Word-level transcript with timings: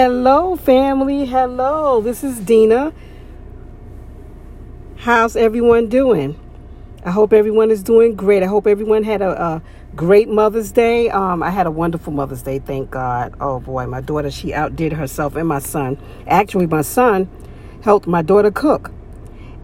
Hello, 0.00 0.54
family. 0.54 1.26
Hello. 1.26 2.00
This 2.00 2.22
is 2.22 2.38
Dina. 2.38 2.92
How's 4.98 5.34
everyone 5.34 5.88
doing? 5.88 6.38
I 7.04 7.10
hope 7.10 7.32
everyone 7.32 7.72
is 7.72 7.82
doing 7.82 8.14
great. 8.14 8.44
I 8.44 8.46
hope 8.46 8.68
everyone 8.68 9.02
had 9.02 9.22
a, 9.22 9.30
a 9.30 9.62
great 9.96 10.28
Mother's 10.28 10.70
Day. 10.70 11.10
Um, 11.10 11.42
I 11.42 11.50
had 11.50 11.66
a 11.66 11.72
wonderful 11.72 12.12
Mother's 12.12 12.42
Day, 12.42 12.60
thank 12.60 12.92
God. 12.92 13.34
Oh 13.40 13.58
boy, 13.58 13.88
my 13.88 14.00
daughter, 14.00 14.30
she 14.30 14.54
outdid 14.54 14.92
herself 14.92 15.34
and 15.34 15.48
my 15.48 15.58
son. 15.58 15.98
Actually, 16.28 16.68
my 16.68 16.82
son 16.82 17.28
helped 17.82 18.06
my 18.06 18.22
daughter 18.22 18.52
cook. 18.52 18.92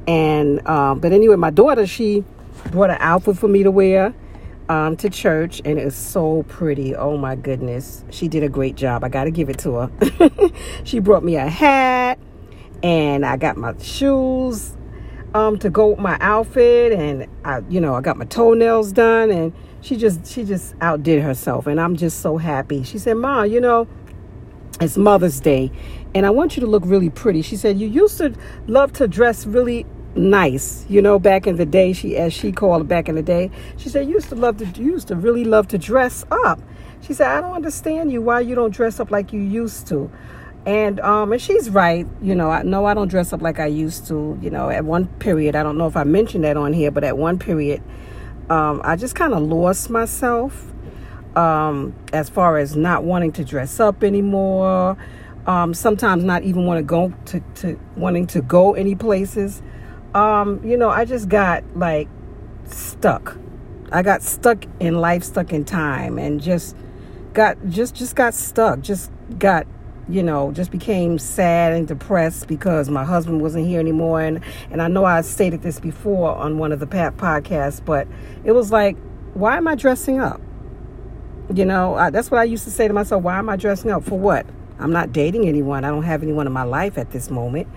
And, 0.09 0.67
um, 0.67 0.99
but 0.99 1.13
anyway, 1.13 1.37
my 1.37 1.51
daughter, 1.51 1.87
she 1.87 2.25
brought 2.73 2.91
an 2.91 2.99
outfit 2.99 3.39
for 3.39 3.47
me 3.47 3.63
to 3.63 3.71
wear 3.71 4.13
um, 4.69 4.97
to 4.97 5.11
church, 5.11 5.61
and 5.65 5.79
it's 5.79 5.97
so 5.97 6.43
pretty. 6.45 6.95
Oh 6.95 7.17
my 7.17 7.37
goodness, 7.37 8.05
she 8.11 8.29
did 8.29 8.43
a 8.43 8.49
great 8.49 8.77
job. 8.77 9.05
I 9.05 9.09
got 9.09 9.25
to 9.25 9.31
give 9.31 9.49
it 9.49 9.59
to 9.59 9.75
her. 9.75 9.91
she 10.85 10.99
brought 10.99 11.25
me 11.25 11.37
a 11.37 11.47
hat, 11.47 12.19
and 12.83 13.27
I 13.27 13.37
got 13.37 13.57
my 13.57 13.75
shoes 13.79 14.77
um, 15.35 15.59
to 15.59 15.71
go 15.71 15.89
with 15.89 15.99
my 15.99 16.17
outfit, 16.21 16.93
and 16.93 17.27
I, 17.45 17.63
you 17.69 17.81
know, 17.81 17.95
I 17.95 18.01
got 18.01 18.17
my 18.17 18.25
toenails 18.25 18.93
done, 18.93 19.31
and 19.31 19.53
she 19.81 19.97
just 19.97 20.27
she 20.27 20.45
just 20.45 20.75
outdid 20.81 21.23
herself, 21.23 21.67
and 21.67 21.81
I'm 21.81 21.97
just 21.97 22.21
so 22.21 22.39
happy. 22.39 22.83
She 22.83 22.99
said, 22.99 23.17
"Ma, 23.17 23.43
you 23.43 23.61
know." 23.61 23.87
It's 24.81 24.97
Mother's 24.97 25.39
Day, 25.39 25.71
and 26.17 26.27
I 26.27 26.31
want 26.31 26.57
you 26.57 26.61
to 26.61 26.67
look 26.67 26.83
really 26.85 27.09
pretty. 27.09 27.43
She 27.43 27.57
said, 27.57 27.79
You 27.79 27.87
used 27.87 28.19
to 28.19 28.35
love 28.67 28.93
to 28.95 29.07
dress 29.07 29.47
really 29.47 29.87
nice, 30.17 30.85
you 30.89 31.03
know, 31.03 31.19
back 31.19 31.47
in 31.47 31.57
the 31.57 31.67
day. 31.67 31.93
She, 31.93 32.17
as 32.17 32.33
she 32.33 32.53
called 32.53 32.83
it 32.83 32.89
back 32.89 33.09
in 33.09 33.15
the 33.15 33.23
day, 33.23 33.51
she 33.77 33.89
said, 33.89 34.07
"You 34.07 34.15
used 34.15 34.29
to 34.31 34.35
love 34.35 34.59
to, 34.59 34.67
you 34.81 34.93
used 34.93 35.09
to 35.09 35.17
really 35.17 35.45
love 35.45 35.69
to 35.69 35.79
dress 35.79 36.25
up." 36.31 36.61
She 37.01 37.13
said, 37.13 37.29
"I 37.29 37.41
don't 37.41 37.55
understand 37.55 38.13
you. 38.13 38.23
Why 38.23 38.41
you 38.41 38.55
don't 38.55 38.73
dress 38.73 39.01
up 39.01 39.11
like 39.11 39.33
you 39.33 39.41
used 39.41 39.87
to?" 39.89 40.11
And 40.67 41.01
um, 41.01 41.33
and 41.33 41.41
she's 41.41 41.69
right. 41.71 42.07
You 42.23 42.35
know, 42.35 42.51
I 42.51 42.63
know 42.63 42.87
I 42.87 42.95
don't 42.95 43.09
dress 43.09 43.33
up 43.33 43.43
like 43.43 43.59
I 43.59 43.67
used 43.67 44.07
to. 44.09 44.39
You 44.41 44.51
know, 44.51 44.71
at 44.71 44.85
one 44.85 45.07
period, 45.19 45.57
I 45.57 45.63
don't 45.63 45.77
know 45.77 45.87
if 45.87 45.97
I 45.97 46.05
mentioned 46.05 46.45
that 46.45 46.57
on 46.57 46.73
here, 46.73 46.91
but 46.91 47.05
at 47.05 47.19
one 47.19 47.39
period, 47.39 47.83
um, 48.51 48.81
I 48.85 48.97
just 48.97 49.15
kind 49.15 49.35
of 49.35 49.43
lost 49.43 49.91
myself 49.91 50.73
um, 51.37 51.95
as 52.13 52.29
far 52.29 52.59
as 52.59 52.77
not 52.77 53.05
wanting 53.05 53.33
to 53.33 53.45
dress 53.45 53.81
up 53.81 54.03
anymore. 54.03 54.97
Um, 55.47 55.75
sometimes 55.75 56.25
not 56.25 56.43
even 56.43 56.65
want 56.65 56.79
to 56.79 56.83
go 56.83 57.13
to, 57.27 57.41
to 57.57 57.79
wanting 57.97 58.27
to 58.29 58.41
go 58.41 58.73
any 58.73 58.95
places 58.95 59.61
um, 60.15 60.65
you 60.65 60.77
know, 60.77 60.89
I 60.89 61.05
just 61.05 61.29
got 61.29 61.65
like 61.77 62.09
stuck. 62.67 63.37
I 63.93 64.03
got 64.03 64.23
stuck 64.23 64.65
in 64.81 65.01
life, 65.01 65.23
stuck 65.23 65.53
in 65.53 65.65
time, 65.65 66.19
and 66.19 66.41
just 66.41 66.77
got 67.33 67.59
just 67.69 67.95
just 67.95 68.17
got 68.17 68.35
stuck. 68.35 68.81
Just 68.81 69.11
got 69.39 69.67
you 70.09 70.23
know, 70.23 70.53
just 70.53 70.71
became 70.71 71.19
sad 71.19 71.73
and 71.73 71.89
depressed 71.89 72.47
because 72.47 72.91
my 72.91 73.05
husband 73.05 73.41
wasn't 73.41 73.67
here 73.67 73.81
anymore. 73.81 74.21
And, 74.21 74.41
and 74.71 74.83
I 74.83 74.89
know 74.89 75.05
I 75.05 75.23
stated 75.23 75.63
this 75.63 75.81
before 75.81 76.35
on 76.37 76.59
one 76.59 76.73
of 76.73 76.81
the 76.81 76.87
Pat 76.87 77.17
podcasts, 77.17 77.83
but 77.83 78.07
it 78.45 78.53
was 78.53 78.71
like, 78.71 78.97
why 79.33 79.57
am 79.57 79.67
I 79.67 79.75
dressing 79.75 80.21
up? 80.21 80.41
You 81.55 81.65
know, 81.65 81.95
I, 81.95 82.11
that's 82.11 82.31
what 82.31 82.41
I 82.41 82.45
used 82.45 82.65
to 82.65 82.71
say 82.71 82.87
to 82.87 82.95
myself. 82.95 83.23
Why 83.23 83.39
am 83.39 83.49
I 83.49 83.57
dressing 83.57 83.91
up? 83.91 84.05
For 84.05 84.19
what? 84.19 84.47
I'm 84.79 84.93
not 84.93 85.13
dating 85.13 85.49
anyone. 85.49 85.85
I 85.85 85.89
don't 85.89 86.03
have 86.03 86.23
anyone 86.23 86.47
in 86.47 86.53
my 86.53 86.65
life 86.65 86.99
at 86.99 87.11
this 87.11 87.31
moment 87.31 87.69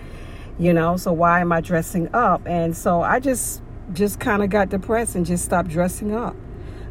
you 0.58 0.72
know 0.72 0.96
so 0.96 1.12
why 1.12 1.40
am 1.40 1.52
i 1.52 1.60
dressing 1.60 2.08
up? 2.14 2.42
And 2.46 2.76
so 2.76 3.02
i 3.02 3.20
just 3.20 3.62
just 3.92 4.20
kind 4.20 4.42
of 4.42 4.50
got 4.50 4.68
depressed 4.68 5.14
and 5.14 5.24
just 5.24 5.44
stopped 5.44 5.68
dressing 5.68 6.14
up. 6.14 6.36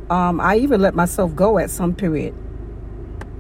Um, 0.10 0.40
i 0.40 0.56
even 0.58 0.82
let 0.82 0.96
myself 0.96 1.36
go 1.36 1.58
at 1.58 1.70
some 1.70 1.94
period 1.94 2.34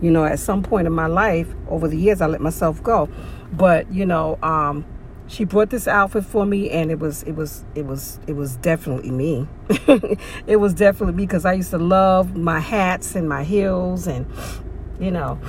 you 0.01 0.11
know 0.11 0.25
at 0.25 0.37
some 0.37 0.61
point 0.61 0.85
in 0.85 0.93
my 0.93 1.07
life 1.07 1.47
over 1.69 1.87
the 1.87 1.97
years 1.97 2.21
i 2.21 2.27
let 2.27 2.41
myself 2.41 2.83
go. 2.83 3.09
But 3.51 3.91
you 3.91 4.05
know 4.05 4.37
um, 4.43 4.85
she 5.27 5.43
brought 5.43 5.69
this 5.69 5.87
outfit 5.87 6.25
for 6.25 6.45
me 6.45 6.69
and 6.69 6.91
it 6.91 6.99
was 6.99 7.23
it 7.23 7.33
was 7.33 7.65
it 7.75 7.85
was 7.85 8.19
it 8.27 8.33
was 8.33 8.55
definitely 8.57 9.11
me. 9.11 9.47
It 10.47 10.57
was 10.57 10.73
definitely 10.73 11.15
me 11.15 11.25
because 11.25 11.43
i 11.45 11.53
used 11.53 11.71
to 11.71 11.77
love 11.77 12.35
my 12.35 12.59
hats 12.59 13.15
and 13.15 13.27
my 13.27 13.43
heels 13.43 14.07
and 14.07 14.25
you 14.99 15.11
know 15.11 15.39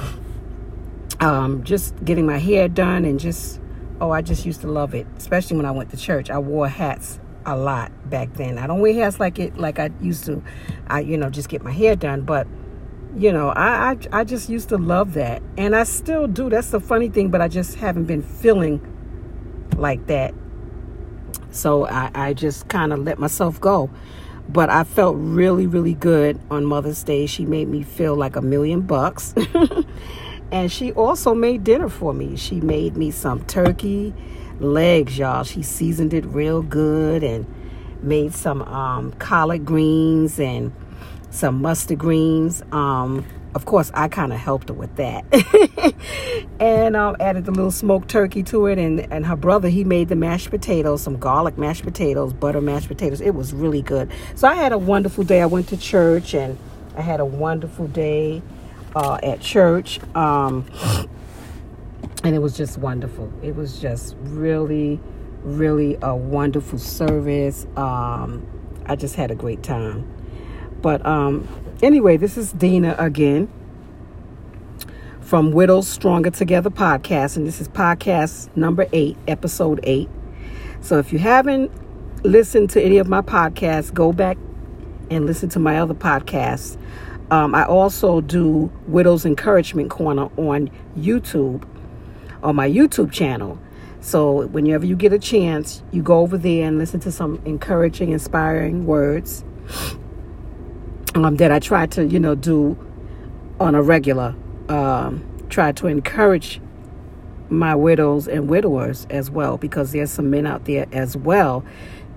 um, 1.21 1.65
just 1.65 1.95
getting 2.05 2.27
my 2.27 2.39
hair 2.39 2.69
done 2.69 3.05
and 3.05 3.19
just 3.19 3.61
Oh, 4.01 4.11
I 4.11 4.23
just 4.23 4.47
used 4.47 4.61
to 4.61 4.69
love 4.69 4.95
it, 4.95 5.07
especially 5.17 5.57
when 5.57 5.67
I 5.67 5.73
went 5.73 5.91
to 5.91 5.97
church. 5.97 6.31
I 6.31 6.39
wore 6.39 6.69
hats 6.69 7.19
a 7.45 7.57
lot 7.57 7.91
back 8.09 8.35
then. 8.35 8.59
I 8.59 8.67
don't 8.67 8.81
wear 8.81 8.95
hats 8.95 9.19
like 9.19 9.39
it 9.39 9.57
like 9.59 9.79
I 9.79 9.91
used 10.01 10.25
to. 10.27 10.43
I 10.87 11.01
you 11.01 11.17
know 11.17 11.31
just 11.31 11.49
get 11.49 11.63
my 11.63 11.73
hair 11.73 11.97
done, 11.97 12.23
but 12.23 12.47
you 13.17 13.33
know 13.33 13.49
I, 13.49 13.93
I 13.93 14.21
I 14.21 14.25
just 14.25 14.49
used 14.49 14.69
to 14.69 14.79
love 14.79 15.15
that, 15.15 15.43
and 15.57 15.75
I 15.75 15.85
still 15.85 16.29
do. 16.29 16.49
That's 16.49 16.71
the 16.71 16.81
funny 16.81 17.09
thing, 17.09 17.31
but 17.31 17.41
I 17.41 17.49
just 17.49 17.77
haven't 17.77 18.05
been 18.05 18.23
feeling 18.23 18.81
like 19.77 20.07
that. 20.07 20.35
So 21.51 21.87
I 21.87 22.11
I 22.15 22.35
just 22.35 22.69
kind 22.69 22.93
of 22.93 23.01
let 23.01 23.19
myself 23.19 23.61
go. 23.61 23.91
But 24.51 24.71
I 24.71 24.85
felt 24.85 25.17
really 25.19 25.67
really 25.67 25.95
good 25.95 26.39
on 26.51 26.65
Mother's 26.65 27.03
Day. 27.03 27.27
She 27.27 27.45
made 27.45 27.69
me 27.69 27.83
feel 27.83 28.15
like 28.15 28.37
a 28.37 28.43
million 28.43 28.83
bucks. 28.83 29.35
And 30.51 30.73
she 30.73 30.93
also 30.93 31.35
made 31.35 31.65
dinner 31.65 31.89
for 31.89 32.15
me. 32.15 32.37
She 32.37 32.61
made 32.61 32.97
me 32.97 33.11
some 33.11 33.45
turkey 33.45 34.15
legs, 34.61 35.19
y'all. 35.19 35.45
She 35.45 35.63
seasoned 35.63 36.15
it 36.15 36.25
real 36.27 36.63
good 36.63 37.23
and 37.23 37.47
made 38.03 38.35
some 38.35 38.63
um, 38.63 39.13
collard 39.13 39.65
greens 39.65 40.41
and 40.41 40.73
some 41.31 41.61
mustard 41.61 41.99
greens. 41.99 42.63
Um, 42.73 43.27
of 43.55 43.65
course, 43.65 43.91
I 43.95 44.09
kind 44.09 44.33
of 44.33 44.39
helped 44.39 44.69
her 44.69 44.75
with 44.75 44.95
that. 44.97 45.25
and 46.61 46.97
um, 46.97 47.17
added 47.21 47.45
the 47.45 47.51
little 47.51 47.71
smoked 47.71 48.09
turkey 48.09 48.43
to 48.45 48.67
it. 48.67 48.79
And, 48.79 49.01
and 49.13 49.27
her 49.27 49.37
brother, 49.37 49.69
he 49.69 49.85
made 49.85 50.09
the 50.09 50.17
mashed 50.17 50.51
potatoes, 50.51 51.03
some 51.03 51.19
garlic 51.19 51.59
mashed 51.59 51.83
potatoes, 51.83 52.33
butter 52.33 52.61
mashed 52.61 52.89
potatoes. 52.89 53.21
It 53.21 53.35
was 53.35 53.53
really 53.53 53.83
good. 53.83 54.11
So 54.35 54.49
I 54.49 54.55
had 54.55 54.73
a 54.73 54.79
wonderful 54.79 55.25
day. 55.25 55.43
I 55.43 55.47
went 55.47 55.69
to 55.69 55.77
church 55.77 56.35
and 56.35 56.59
I 56.97 57.03
had 57.03 57.21
a 57.21 57.25
wonderful 57.25 57.87
day 57.89 58.43
uh, 58.95 59.19
at 59.23 59.41
church. 59.41 60.01
Um, 60.15 60.67
and 62.25 62.35
it 62.35 62.41
was 62.41 62.57
just 62.57 62.79
wonderful. 62.79 63.33
It 63.43 63.55
was 63.57 63.81
just 63.81 64.17
really, 64.21 65.01
really 65.43 65.99
a 66.03 66.15
wonderful 66.15 66.79
service. 66.79 67.67
Um, 67.77 68.47
I 68.87 68.97
just 68.97 69.15
had 69.15 69.31
a 69.31 69.35
great 69.35 69.63
time. 69.63 70.09
But 70.83 71.05
um, 71.05 71.49
anyway, 71.83 72.17
this 72.17 72.37
is 72.37 72.53
Dina 72.53 72.95
again 72.99 73.51
from 75.21 75.53
Widows 75.53 75.87
Stronger 75.87 76.31
Together 76.31 76.71
podcast, 76.71 77.37
and 77.37 77.47
this 77.47 77.61
is 77.61 77.69
podcast 77.69 78.49
number 78.57 78.87
eight, 78.93 79.17
episode 79.27 79.81
eight. 79.83 80.09
So 80.81 80.99
if 80.99 81.13
you 81.13 81.19
haven't 81.19 81.71
listened 82.25 82.71
to 82.71 82.83
any 82.83 82.99
of 82.99 83.09
my 83.09 83.21
podcasts, 83.21 83.93
go 83.93 84.13
back 84.13 84.39
and 85.11 85.27
listen 85.27 85.49
to 85.51 85.59
my 85.59 85.79
other 85.79 85.95
podcasts. 85.95 86.79
Um, 87.31 87.55
I 87.55 87.65
also 87.65 88.21
do 88.23 88.73
Widows 88.87 89.27
Encouragement 89.27 89.91
Corner 89.91 90.31
on 90.39 90.71
YouTube, 90.97 91.67
on 92.43 92.57
my 92.57 92.69
YouTube 92.69 93.13
channel. 93.13 93.59
So 94.01 94.47
whenever 94.47 94.87
you 94.87 94.97
get 94.97 95.13
a 95.13 95.19
chance, 95.19 95.83
you 95.91 96.03
go 96.03 96.21
over 96.21 96.39
there 96.39 96.67
and 96.67 96.79
listen 96.79 97.01
to 97.01 97.13
some 97.13 97.43
encouraging, 97.45 98.11
inspiring 98.11 98.87
words 98.87 99.45
um, 101.15 101.37
that 101.37 101.53
I 101.53 101.59
try 101.59 101.87
to, 101.87 102.07
you 102.07 102.19
know, 102.19 102.35
do 102.35 102.79
on 103.61 103.75
a 103.75 103.83
regular. 103.83 104.35
Um, 104.69 105.25
try 105.51 105.73
to 105.73 105.87
encourage 105.87 106.61
my 107.51 107.75
widows 107.75 108.29
and 108.29 108.49
widowers 108.49 109.07
as 109.11 109.31
well, 109.31 109.59
because 109.59 109.93
there's 109.93 110.11
some 110.11 110.31
men 110.31 110.47
out 110.47 110.65
there 110.65 110.87
as 110.93 111.17
well 111.17 111.65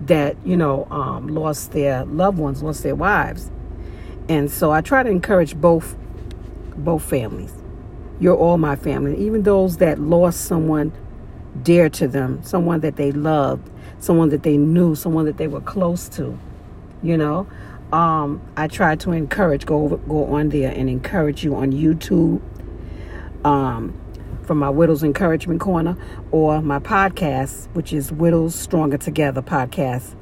that, 0.01 0.35
you 0.45 0.55
know, 0.55 0.87
um, 0.91 1.27
lost 1.27 1.71
their 1.71 2.05
loved 2.05 2.37
ones, 2.37 2.61
lost 2.63 2.83
their 2.83 2.95
wives 2.95 3.49
and 4.31 4.49
so 4.49 4.71
I 4.71 4.79
try 4.79 5.03
to 5.03 5.09
encourage 5.09 5.57
both 5.57 5.97
both 6.77 7.03
families. 7.03 7.53
You're 8.21 8.37
all 8.37 8.57
my 8.57 8.77
family, 8.77 9.17
even 9.17 9.43
those 9.43 9.75
that 9.77 9.99
lost 9.99 10.45
someone 10.45 10.93
dear 11.63 11.89
to 11.89 12.07
them, 12.07 12.41
someone 12.41 12.79
that 12.79 12.95
they 12.95 13.11
loved, 13.11 13.69
someone 13.99 14.29
that 14.29 14.43
they 14.43 14.55
knew, 14.55 14.95
someone 14.95 15.25
that 15.25 15.35
they 15.35 15.47
were 15.47 15.59
close 15.59 16.07
to. 16.09 16.39
You 17.03 17.17
know, 17.17 17.45
um, 17.91 18.41
I 18.55 18.69
try 18.69 18.95
to 18.95 19.11
encourage 19.11 19.65
go 19.65 19.83
over, 19.83 19.97
go 19.97 20.23
on 20.27 20.47
there 20.47 20.71
and 20.71 20.89
encourage 20.89 21.43
you 21.43 21.53
on 21.55 21.73
YouTube. 21.73 22.41
Um, 23.43 23.99
from 24.43 24.59
my 24.59 24.69
Widows 24.69 25.03
Encouragement 25.03 25.59
Corner 25.59 25.97
or 26.31 26.61
my 26.61 26.79
podcast, 26.79 27.67
which 27.73 27.91
is 27.91 28.11
Widows 28.11 28.55
Stronger 28.55 28.97
Together 28.97 29.41
podcast. 29.41 30.15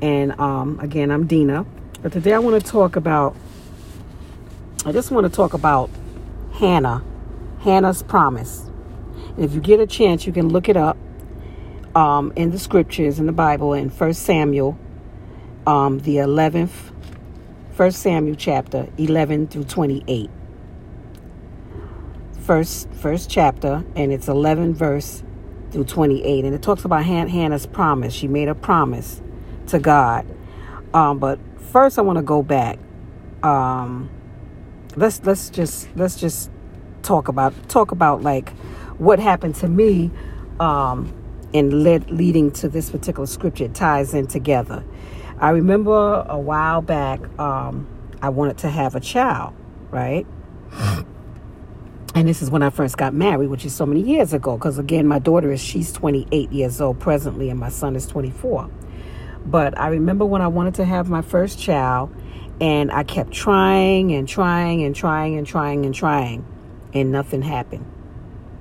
And 0.00 0.38
um, 0.40 0.78
again, 0.80 1.10
I'm 1.10 1.26
Dina. 1.26 1.66
But 2.02 2.12
today 2.12 2.32
I 2.32 2.38
want 2.38 2.62
to 2.62 2.70
talk 2.70 2.96
about 2.96 3.36
I 4.86 4.92
just 4.92 5.10
want 5.10 5.26
to 5.26 5.30
talk 5.30 5.54
about 5.54 5.90
Hannah, 6.54 7.04
Hannah's 7.60 8.02
promise. 8.02 8.70
And 9.36 9.40
if 9.44 9.54
you 9.54 9.60
get 9.60 9.80
a 9.80 9.86
chance, 9.86 10.26
you 10.26 10.32
can 10.32 10.48
look 10.48 10.68
it 10.68 10.76
up 10.76 10.96
um, 11.94 12.32
in 12.36 12.50
the 12.50 12.58
scriptures 12.58 13.18
in 13.18 13.26
the 13.26 13.32
Bible 13.32 13.74
in 13.74 13.90
First 13.90 14.22
Samuel, 14.22 14.78
um, 15.66 15.98
the 16.00 16.16
11th, 16.16 16.92
First 17.72 18.00
Samuel 18.02 18.36
chapter 18.36 18.88
11 18.98 19.48
through 19.48 19.64
28. 19.64 20.30
first 22.40 22.88
first 22.94 23.30
chapter, 23.30 23.84
and 23.96 24.12
it's 24.12 24.28
11 24.28 24.74
verse 24.74 25.22
through 25.70 25.84
28, 25.84 26.44
and 26.44 26.54
it 26.54 26.62
talks 26.62 26.84
about 26.84 27.04
Hannah's 27.04 27.66
promise. 27.66 28.12
She 28.14 28.28
made 28.28 28.48
a 28.48 28.54
promise 28.54 29.22
to 29.68 29.78
God. 29.78 30.26
Um, 30.92 31.18
but 31.18 31.38
first, 31.72 31.98
I 31.98 32.02
want 32.02 32.16
to 32.18 32.22
go 32.22 32.42
back. 32.42 32.78
Um, 33.42 34.10
let's 34.96 35.20
let's 35.24 35.50
just 35.50 35.88
let's 35.96 36.16
just 36.16 36.50
talk 37.02 37.28
about 37.28 37.54
talk 37.68 37.92
about 37.92 38.22
like 38.22 38.50
what 38.98 39.18
happened 39.18 39.54
to 39.56 39.68
me 39.68 40.10
um, 40.58 41.12
and 41.54 41.82
led 41.82 42.10
leading 42.10 42.50
to 42.52 42.68
this 42.68 42.90
particular 42.90 43.26
scripture. 43.26 43.64
It 43.64 43.74
ties 43.74 44.14
in 44.14 44.26
together. 44.26 44.84
I 45.38 45.50
remember 45.50 46.26
a 46.28 46.38
while 46.38 46.82
back, 46.82 47.20
um, 47.38 47.88
I 48.20 48.28
wanted 48.28 48.58
to 48.58 48.68
have 48.68 48.94
a 48.94 49.00
child, 49.00 49.54
right? 49.90 50.26
And 52.14 52.28
this 52.28 52.42
is 52.42 52.50
when 52.50 52.62
I 52.62 52.70
first 52.70 52.98
got 52.98 53.14
married, 53.14 53.48
which 53.48 53.64
is 53.64 53.74
so 53.74 53.86
many 53.86 54.02
years 54.02 54.32
ago. 54.32 54.56
Because 54.56 54.78
again, 54.78 55.06
my 55.06 55.18
daughter 55.18 55.52
is 55.52 55.62
she's 55.62 55.92
28 55.92 56.50
years 56.52 56.80
old 56.80 56.98
presently, 56.98 57.48
and 57.48 57.58
my 57.58 57.68
son 57.68 57.96
is 57.96 58.06
24. 58.06 58.68
But 59.46 59.78
I 59.78 59.88
remember 59.88 60.26
when 60.26 60.42
I 60.42 60.48
wanted 60.48 60.74
to 60.74 60.84
have 60.84 61.08
my 61.08 61.22
first 61.22 61.58
child, 61.58 62.14
and 62.60 62.92
I 62.92 63.04
kept 63.04 63.32
trying 63.32 64.12
and 64.12 64.28
trying 64.28 64.82
and 64.82 64.94
trying 64.94 65.36
and 65.36 65.46
trying 65.46 65.86
and 65.86 65.94
trying, 65.94 66.44
and 66.92 67.10
nothing 67.10 67.42
happened. 67.42 67.86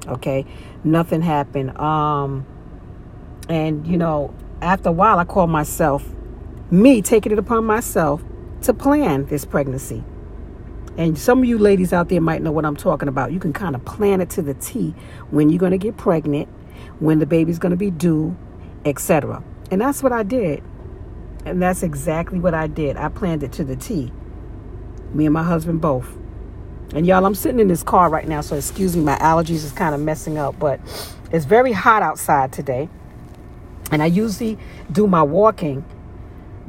Okay, 0.08 0.46
nothing 0.84 1.22
happened. 1.22 1.78
Um, 1.78 2.46
and 3.50 3.86
you 3.86 3.98
know, 3.98 4.34
after 4.62 4.90
a 4.90 4.94
while, 4.94 5.20
I 5.20 5.26
called 5.26 5.50
myself 5.50 6.06
me 6.72 7.02
taking 7.02 7.32
it 7.32 7.40
upon 7.40 7.66
myself 7.66 8.24
to 8.62 8.74
plan 8.74 9.26
this 9.26 9.46
pregnancy. 9.46 10.04
And 10.98 11.18
some 11.18 11.40
of 11.40 11.46
you 11.46 11.58
ladies 11.58 11.94
out 11.94 12.10
there 12.10 12.22
might 12.22 12.42
know 12.42 12.52
what 12.52 12.66
I'm 12.66 12.76
talking 12.76 13.08
about. 13.08 13.32
You 13.32 13.40
can 13.40 13.54
kind 13.54 13.76
of 13.76 13.86
plan 13.86 14.22
it 14.22 14.30
to 14.32 14.42
the 14.42 14.54
T 14.56 14.94
when 15.32 15.50
you're 15.50 15.60
going 15.60 15.72
to 15.72 15.78
get 15.78 15.98
pregnant, 15.98 16.48
when 17.00 17.20
the 17.20 17.26
baby's 17.26 17.58
going 17.58 17.72
to 17.72 17.78
be 17.78 17.90
due, 17.90 18.36
etc. 18.86 19.44
And 19.72 19.80
that's 19.80 20.04
what 20.04 20.12
I 20.12 20.24
did. 20.24 20.62
And 21.46 21.62
that's 21.62 21.84
exactly 21.84 22.40
what 22.40 22.54
I 22.54 22.68
did. 22.68 22.98
I 22.98 23.10
planned 23.10 23.44
it 23.44 23.52
to 23.54 23.64
the 23.64 23.76
T. 23.76 24.12
Me 25.14 25.26
and 25.26 25.34
my 25.34 25.44
husband 25.44 25.82
both. 25.82 26.18
And 26.94 27.06
y'all, 27.06 27.26
I'm 27.26 27.36
sitting 27.36 27.60
in 27.60 27.68
this 27.68 27.84
car 27.84 28.10
right 28.10 28.28
now, 28.28 28.42
so 28.42 28.56
excuse 28.56 28.96
me, 28.96 29.04
my 29.04 29.18
allergies 29.18 29.64
is 29.64 29.72
kind 29.72 29.94
of 29.94 30.02
messing 30.02 30.38
up, 30.38 30.58
but 30.60 30.80
it's 31.32 31.46
very 31.46 31.72
hot 31.72 32.02
outside 32.02 32.52
today. 32.52 32.90
And 33.92 34.02
I 34.02 34.08
usually 34.08 34.58
do 34.92 35.08
my 35.08 35.22
walking 35.24 35.86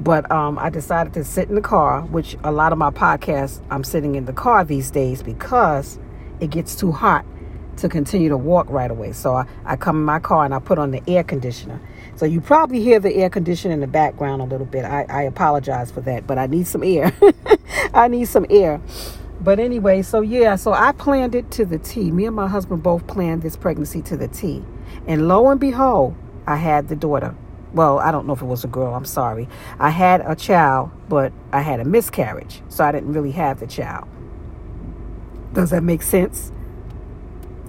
but 0.00 0.30
um, 0.30 0.58
I 0.58 0.70
decided 0.70 1.12
to 1.14 1.24
sit 1.24 1.50
in 1.50 1.54
the 1.54 1.60
car, 1.60 2.00
which 2.02 2.34
a 2.42 2.50
lot 2.50 2.72
of 2.72 2.78
my 2.78 2.90
podcasts, 2.90 3.60
I'm 3.70 3.84
sitting 3.84 4.14
in 4.14 4.24
the 4.24 4.32
car 4.32 4.64
these 4.64 4.90
days 4.90 5.22
because 5.22 5.98
it 6.40 6.48
gets 6.48 6.74
too 6.74 6.90
hot 6.90 7.26
to 7.76 7.88
continue 7.88 8.30
to 8.30 8.36
walk 8.36 8.66
right 8.70 8.90
away. 8.90 9.12
So 9.12 9.34
I, 9.34 9.46
I 9.66 9.76
come 9.76 9.96
in 9.96 10.04
my 10.04 10.18
car 10.18 10.46
and 10.46 10.54
I 10.54 10.58
put 10.58 10.78
on 10.78 10.90
the 10.90 11.02
air 11.06 11.22
conditioner. 11.22 11.80
So 12.20 12.26
you 12.26 12.42
probably 12.42 12.82
hear 12.82 13.00
the 13.00 13.14
air 13.14 13.30
conditioner 13.30 13.72
in 13.72 13.80
the 13.80 13.86
background 13.86 14.42
a 14.42 14.44
little 14.44 14.66
bit. 14.66 14.84
I, 14.84 15.06
I 15.08 15.22
apologize 15.22 15.90
for 15.90 16.02
that, 16.02 16.26
but 16.26 16.36
I 16.36 16.48
need 16.48 16.66
some 16.66 16.84
air. 16.84 17.14
I 17.94 18.08
need 18.08 18.26
some 18.26 18.44
air. 18.50 18.78
But 19.40 19.58
anyway, 19.58 20.02
so 20.02 20.20
yeah, 20.20 20.56
so 20.56 20.74
I 20.74 20.92
planned 20.92 21.34
it 21.34 21.50
to 21.52 21.64
the 21.64 21.78
T. 21.78 22.10
Me 22.10 22.26
and 22.26 22.36
my 22.36 22.46
husband 22.46 22.82
both 22.82 23.06
planned 23.06 23.40
this 23.40 23.56
pregnancy 23.56 24.02
to 24.02 24.18
the 24.18 24.28
T. 24.28 24.62
And 25.06 25.28
lo 25.28 25.48
and 25.48 25.58
behold, 25.58 26.14
I 26.46 26.56
had 26.56 26.88
the 26.88 26.94
daughter 26.94 27.34
well, 27.72 28.00
I 28.00 28.10
don't 28.12 28.26
know 28.26 28.34
if 28.34 28.42
it 28.42 28.46
was 28.46 28.64
a 28.64 28.68
girl, 28.68 28.94
I'm 28.94 29.06
sorry. 29.06 29.48
I 29.78 29.88
had 29.88 30.20
a 30.20 30.36
child, 30.36 30.90
but 31.08 31.32
I 31.52 31.62
had 31.62 31.80
a 31.80 31.86
miscarriage, 31.86 32.60
so 32.68 32.84
I 32.84 32.92
didn't 32.92 33.14
really 33.14 33.30
have 33.30 33.60
the 33.60 33.66
child. 33.66 34.08
Does 35.54 35.70
that 35.70 35.82
make 35.82 36.02
sense? 36.02 36.52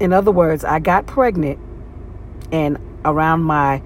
In 0.01 0.12
other 0.12 0.31
words, 0.31 0.65
I 0.65 0.80
got 0.80 1.06
pregnant 1.06 1.57
and 2.51 2.80
around 3.06 3.44
my 3.44 3.81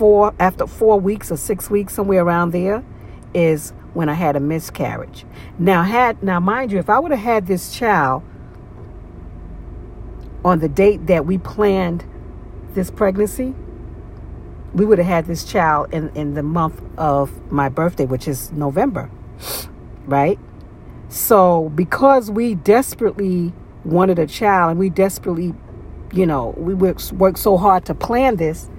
four 0.00 0.34
after 0.40 0.66
4 0.66 0.98
weeks 0.98 1.30
or 1.30 1.36
6 1.36 1.68
weeks 1.68 1.92
somewhere 1.92 2.22
around 2.24 2.52
there 2.52 2.82
is 3.34 3.74
when 3.92 4.08
I 4.08 4.14
had 4.14 4.34
a 4.34 4.40
miscarriage. 4.40 5.26
Now 5.58 5.82
had 5.82 6.22
now 6.22 6.40
mind 6.40 6.72
you, 6.72 6.78
if 6.78 6.88
I 6.88 6.98
would 6.98 7.10
have 7.10 7.20
had 7.20 7.46
this 7.46 7.74
child 7.74 8.22
on 10.42 10.60
the 10.60 10.70
date 10.70 11.06
that 11.08 11.26
we 11.26 11.36
planned 11.36 12.06
this 12.72 12.90
pregnancy, 12.90 13.54
we 14.72 14.86
would 14.86 14.96
have 14.96 15.06
had 15.06 15.26
this 15.26 15.44
child 15.44 15.92
in, 15.92 16.08
in 16.14 16.32
the 16.32 16.42
month 16.42 16.80
of 16.96 17.52
my 17.52 17.68
birthday, 17.68 18.06
which 18.06 18.26
is 18.26 18.50
November, 18.52 19.10
right? 20.06 20.38
So, 21.10 21.68
because 21.74 22.30
we 22.30 22.54
desperately 22.54 23.52
wanted 23.84 24.18
a 24.18 24.26
child 24.26 24.70
and 24.70 24.80
we 24.80 24.88
desperately, 24.88 25.52
you 26.10 26.24
know, 26.24 26.54
we 26.56 26.72
worked, 26.72 27.12
worked 27.12 27.38
so 27.38 27.58
hard 27.58 27.84
to 27.84 27.94
plan 27.94 28.36
this, 28.36 28.70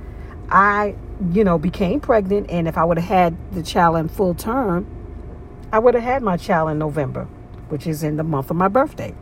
I, 0.49 0.95
you 1.31 1.43
know, 1.43 1.57
became 1.57 1.99
pregnant. 1.99 2.49
And 2.49 2.67
if 2.67 2.77
I 2.77 2.83
would 2.83 2.97
have 2.97 3.07
had 3.07 3.53
the 3.53 3.63
child 3.63 3.97
in 3.97 4.07
full 4.09 4.33
term, 4.33 4.87
I 5.71 5.79
would 5.79 5.93
have 5.93 6.03
had 6.03 6.23
my 6.23 6.37
child 6.37 6.71
in 6.71 6.79
November, 6.79 7.25
which 7.69 7.87
is 7.87 8.03
in 8.03 8.17
the 8.17 8.23
month 8.23 8.49
of 8.49 8.57
my 8.57 8.67
birthday. 8.67 9.13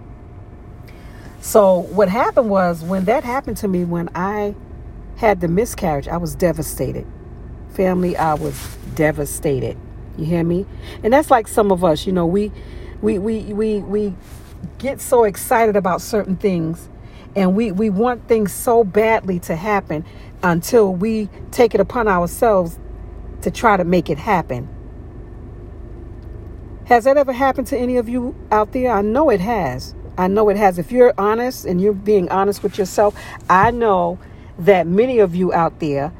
So, 1.42 1.80
what 1.80 2.10
happened 2.10 2.50
was 2.50 2.84
when 2.84 3.06
that 3.06 3.24
happened 3.24 3.58
to 3.58 3.68
me, 3.68 3.86
when 3.86 4.10
I 4.16 4.56
had 5.18 5.42
the 5.42 5.48
miscarriage, 5.48 6.08
I 6.08 6.18
was 6.18 6.36
devastated. 6.36 7.08
Family, 7.70 8.18
I 8.18 8.34
was 8.34 8.78
devastated. 8.96 9.78
You 10.18 10.26
hear 10.26 10.44
me? 10.44 10.66
And 11.04 11.14
that's 11.14 11.32
like 11.32 11.48
some 11.48 11.72
of 11.72 11.84
us, 11.84 12.06
you 12.06 12.12
know, 12.12 12.26
we 12.26 12.52
we 13.02 13.20
we 13.20 13.54
we 13.54 13.80
we 13.80 14.16
get 14.78 15.00
so 15.00 15.24
excited 15.24 15.76
about 15.76 16.02
certain 16.02 16.36
things 16.36 16.90
and 17.36 17.56
we 17.56 17.72
we 17.72 17.90
want 17.90 18.28
things 18.28 18.52
so 18.52 18.84
badly 18.84 19.40
to 19.40 19.56
happen 19.56 20.04
until 20.44 20.94
we 20.94 21.30
take 21.52 21.74
it 21.74 21.82
upon 21.82 22.08
ourselves 22.08 22.80
to 23.42 23.52
try 23.52 23.78
to 23.78 23.84
make 23.84 24.10
it 24.10 24.18
happen. 24.18 24.68
Has 26.86 27.04
that 27.04 27.18
ever 27.18 27.32
happened 27.32 27.68
to 27.68 27.78
any 27.78 27.98
of 27.98 28.10
you 28.10 28.36
out 28.52 28.72
there? 28.72 28.92
I 28.92 29.02
know 29.02 29.30
it 29.30 29.40
has. 29.40 29.94
I 30.18 30.28
know 30.28 30.50
it 30.50 30.58
has. 30.58 30.80
If 30.80 30.92
you're 30.92 31.14
honest 31.18 31.66
and 31.66 31.80
you're 31.80 31.94
being 31.94 32.30
honest 32.30 32.64
with 32.64 32.78
yourself, 32.78 33.16
I 33.50 33.72
know 33.72 34.20
that 34.58 34.88
many 34.88 35.20
of 35.20 35.36
you 35.36 35.54
out 35.54 35.80
there 35.80 36.12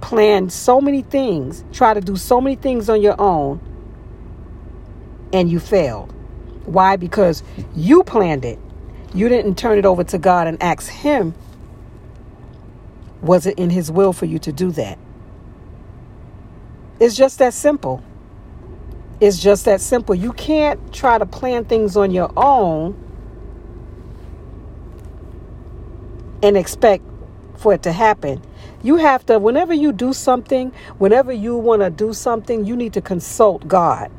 plan 0.00 0.50
so 0.50 0.80
many 0.80 1.02
things, 1.02 1.64
try 1.72 1.94
to 1.94 2.00
do 2.00 2.16
so 2.16 2.40
many 2.40 2.56
things 2.56 2.88
on 2.88 3.00
your 3.00 3.20
own, 3.20 3.60
and 5.32 5.50
you 5.50 5.60
failed. 5.60 6.12
Why? 6.66 6.96
Because 6.96 7.42
you 7.74 8.04
planned 8.04 8.44
it. 8.44 8.58
You 9.14 9.28
didn't 9.28 9.56
turn 9.56 9.78
it 9.78 9.84
over 9.84 10.02
to 10.04 10.18
God 10.18 10.46
and 10.46 10.60
ask 10.62 10.90
Him, 10.90 11.34
was 13.24 13.46
it 13.46 13.58
in 13.58 13.70
His 13.70 13.90
will 13.90 14.12
for 14.12 14.26
you 14.26 14.38
to 14.40 14.52
do 14.52 14.70
that? 14.72 14.98
It's 17.00 17.16
just 17.16 17.38
that 17.38 17.54
simple. 17.54 18.02
It's 19.20 19.38
just 19.38 19.64
that 19.64 19.80
simple. 19.80 20.14
You 20.14 20.32
can't 20.32 20.92
try 20.92 21.18
to 21.18 21.26
plan 21.26 21.64
things 21.64 21.96
on 21.96 22.10
your 22.10 22.30
own 22.36 23.00
and 26.42 26.56
expect 26.56 27.02
for 27.56 27.72
it 27.72 27.82
to 27.84 27.92
happen. 27.92 28.42
You 28.82 28.96
have 28.96 29.24
to, 29.26 29.38
whenever 29.38 29.72
you 29.72 29.92
do 29.92 30.12
something, 30.12 30.72
whenever 30.98 31.32
you 31.32 31.56
want 31.56 31.80
to 31.80 31.90
do 31.90 32.12
something, 32.12 32.66
you 32.66 32.76
need 32.76 32.92
to 32.92 33.00
consult 33.00 33.66
God. 33.66 34.10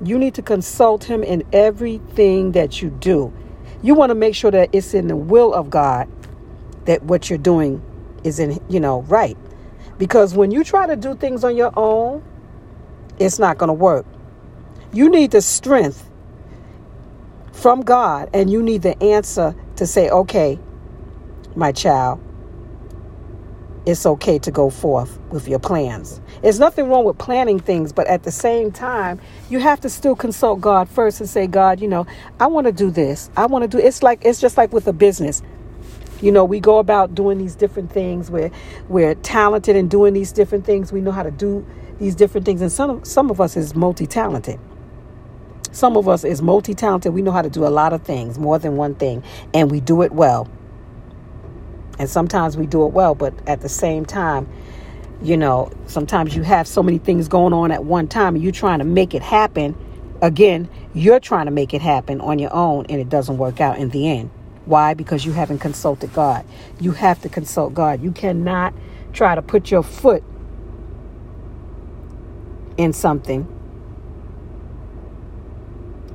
You 0.00 0.18
need 0.18 0.34
to 0.34 0.42
consult 0.42 1.04
Him 1.04 1.24
in 1.24 1.42
everything 1.52 2.52
that 2.52 2.80
you 2.80 2.90
do. 2.90 3.32
You 3.82 3.94
want 3.94 4.10
to 4.10 4.14
make 4.14 4.34
sure 4.36 4.52
that 4.52 4.68
it's 4.72 4.94
in 4.94 5.08
the 5.08 5.16
will 5.16 5.52
of 5.52 5.70
God 5.70 6.08
that 6.84 7.02
what 7.02 7.28
you're 7.28 7.38
doing 7.38 7.82
is 8.26 8.38
in, 8.38 8.60
you 8.68 8.80
know, 8.80 9.02
right. 9.02 9.36
Because 9.98 10.34
when 10.34 10.50
you 10.50 10.64
try 10.64 10.86
to 10.86 10.96
do 10.96 11.14
things 11.14 11.44
on 11.44 11.56
your 11.56 11.72
own, 11.76 12.22
it's 13.18 13.38
not 13.38 13.58
going 13.58 13.68
to 13.68 13.74
work. 13.74 14.04
You 14.92 15.08
need 15.08 15.30
the 15.30 15.40
strength 15.40 16.08
from 17.52 17.80
God 17.80 18.28
and 18.34 18.50
you 18.50 18.62
need 18.62 18.82
the 18.82 19.02
answer 19.02 19.54
to 19.76 19.86
say, 19.86 20.10
okay, 20.10 20.58
my 21.54 21.72
child, 21.72 22.20
it's 23.86 24.04
okay 24.04 24.38
to 24.40 24.50
go 24.50 24.68
forth 24.68 25.18
with 25.30 25.48
your 25.48 25.60
plans. 25.60 26.20
There's 26.42 26.58
nothing 26.58 26.88
wrong 26.88 27.04
with 27.04 27.18
planning 27.18 27.60
things, 27.60 27.92
but 27.92 28.06
at 28.08 28.24
the 28.24 28.32
same 28.32 28.72
time, 28.72 29.20
you 29.48 29.60
have 29.60 29.80
to 29.82 29.88
still 29.88 30.16
consult 30.16 30.60
God 30.60 30.88
first 30.88 31.20
and 31.20 31.28
say, 31.28 31.46
God, 31.46 31.80
you 31.80 31.88
know, 31.88 32.06
I 32.40 32.48
want 32.48 32.66
to 32.66 32.72
do 32.72 32.90
this. 32.90 33.30
I 33.36 33.46
want 33.46 33.62
to 33.62 33.68
do 33.68 33.78
it's 33.78 34.02
like 34.02 34.24
it's 34.24 34.40
just 34.40 34.56
like 34.56 34.72
with 34.72 34.88
a 34.88 34.92
business. 34.92 35.40
You 36.22 36.32
know, 36.32 36.44
we 36.44 36.60
go 36.60 36.78
about 36.78 37.14
doing 37.14 37.38
these 37.38 37.54
different 37.54 37.92
things. 37.92 38.30
We're 38.30 38.50
we're 38.88 39.14
talented 39.16 39.76
in 39.76 39.88
doing 39.88 40.14
these 40.14 40.32
different 40.32 40.64
things. 40.64 40.92
We 40.92 41.00
know 41.00 41.12
how 41.12 41.22
to 41.22 41.30
do 41.30 41.66
these 41.98 42.14
different 42.14 42.46
things, 42.46 42.62
and 42.62 42.72
some 42.72 43.04
some 43.04 43.30
of 43.30 43.40
us 43.40 43.56
is 43.56 43.74
multi-talented. 43.74 44.58
Some 45.72 45.96
of 45.96 46.08
us 46.08 46.24
is 46.24 46.40
multi-talented. 46.40 47.12
We 47.12 47.20
know 47.20 47.32
how 47.32 47.42
to 47.42 47.50
do 47.50 47.66
a 47.66 47.68
lot 47.68 47.92
of 47.92 48.02
things, 48.02 48.38
more 48.38 48.58
than 48.58 48.76
one 48.76 48.94
thing, 48.94 49.22
and 49.52 49.70
we 49.70 49.80
do 49.80 50.02
it 50.02 50.12
well. 50.12 50.48
And 51.98 52.08
sometimes 52.08 52.56
we 52.56 52.66
do 52.66 52.86
it 52.86 52.92
well, 52.92 53.14
but 53.14 53.34
at 53.46 53.60
the 53.60 53.68
same 53.68 54.06
time, 54.06 54.48
you 55.22 55.36
know, 55.36 55.70
sometimes 55.86 56.36
you 56.36 56.42
have 56.42 56.66
so 56.66 56.82
many 56.82 56.98
things 56.98 57.28
going 57.28 57.52
on 57.52 57.70
at 57.70 57.84
one 57.84 58.06
time 58.08 58.34
and 58.34 58.44
you're 58.44 58.52
trying 58.52 58.80
to 58.80 58.84
make 58.84 59.14
it 59.14 59.22
happen. 59.22 59.74
Again, 60.22 60.68
you're 60.94 61.20
trying 61.20 61.46
to 61.46 61.50
make 61.50 61.72
it 61.72 61.80
happen 61.80 62.20
on 62.20 62.38
your 62.38 62.52
own 62.54 62.86
and 62.88 63.00
it 63.00 63.08
doesn't 63.08 63.38
work 63.38 63.60
out 63.60 63.78
in 63.78 63.90
the 63.90 64.08
end. 64.08 64.30
Why? 64.66 64.94
Because 64.94 65.24
you 65.24 65.32
haven't 65.32 65.58
consulted 65.60 66.12
God. 66.12 66.44
You 66.80 66.92
have 66.92 67.20
to 67.22 67.28
consult 67.28 67.74
God. 67.74 68.02
You 68.02 68.12
cannot 68.12 68.74
try 69.12 69.34
to 69.34 69.42
put 69.42 69.70
your 69.70 69.82
foot 69.82 70.22
in 72.76 72.92
something. 72.92 73.46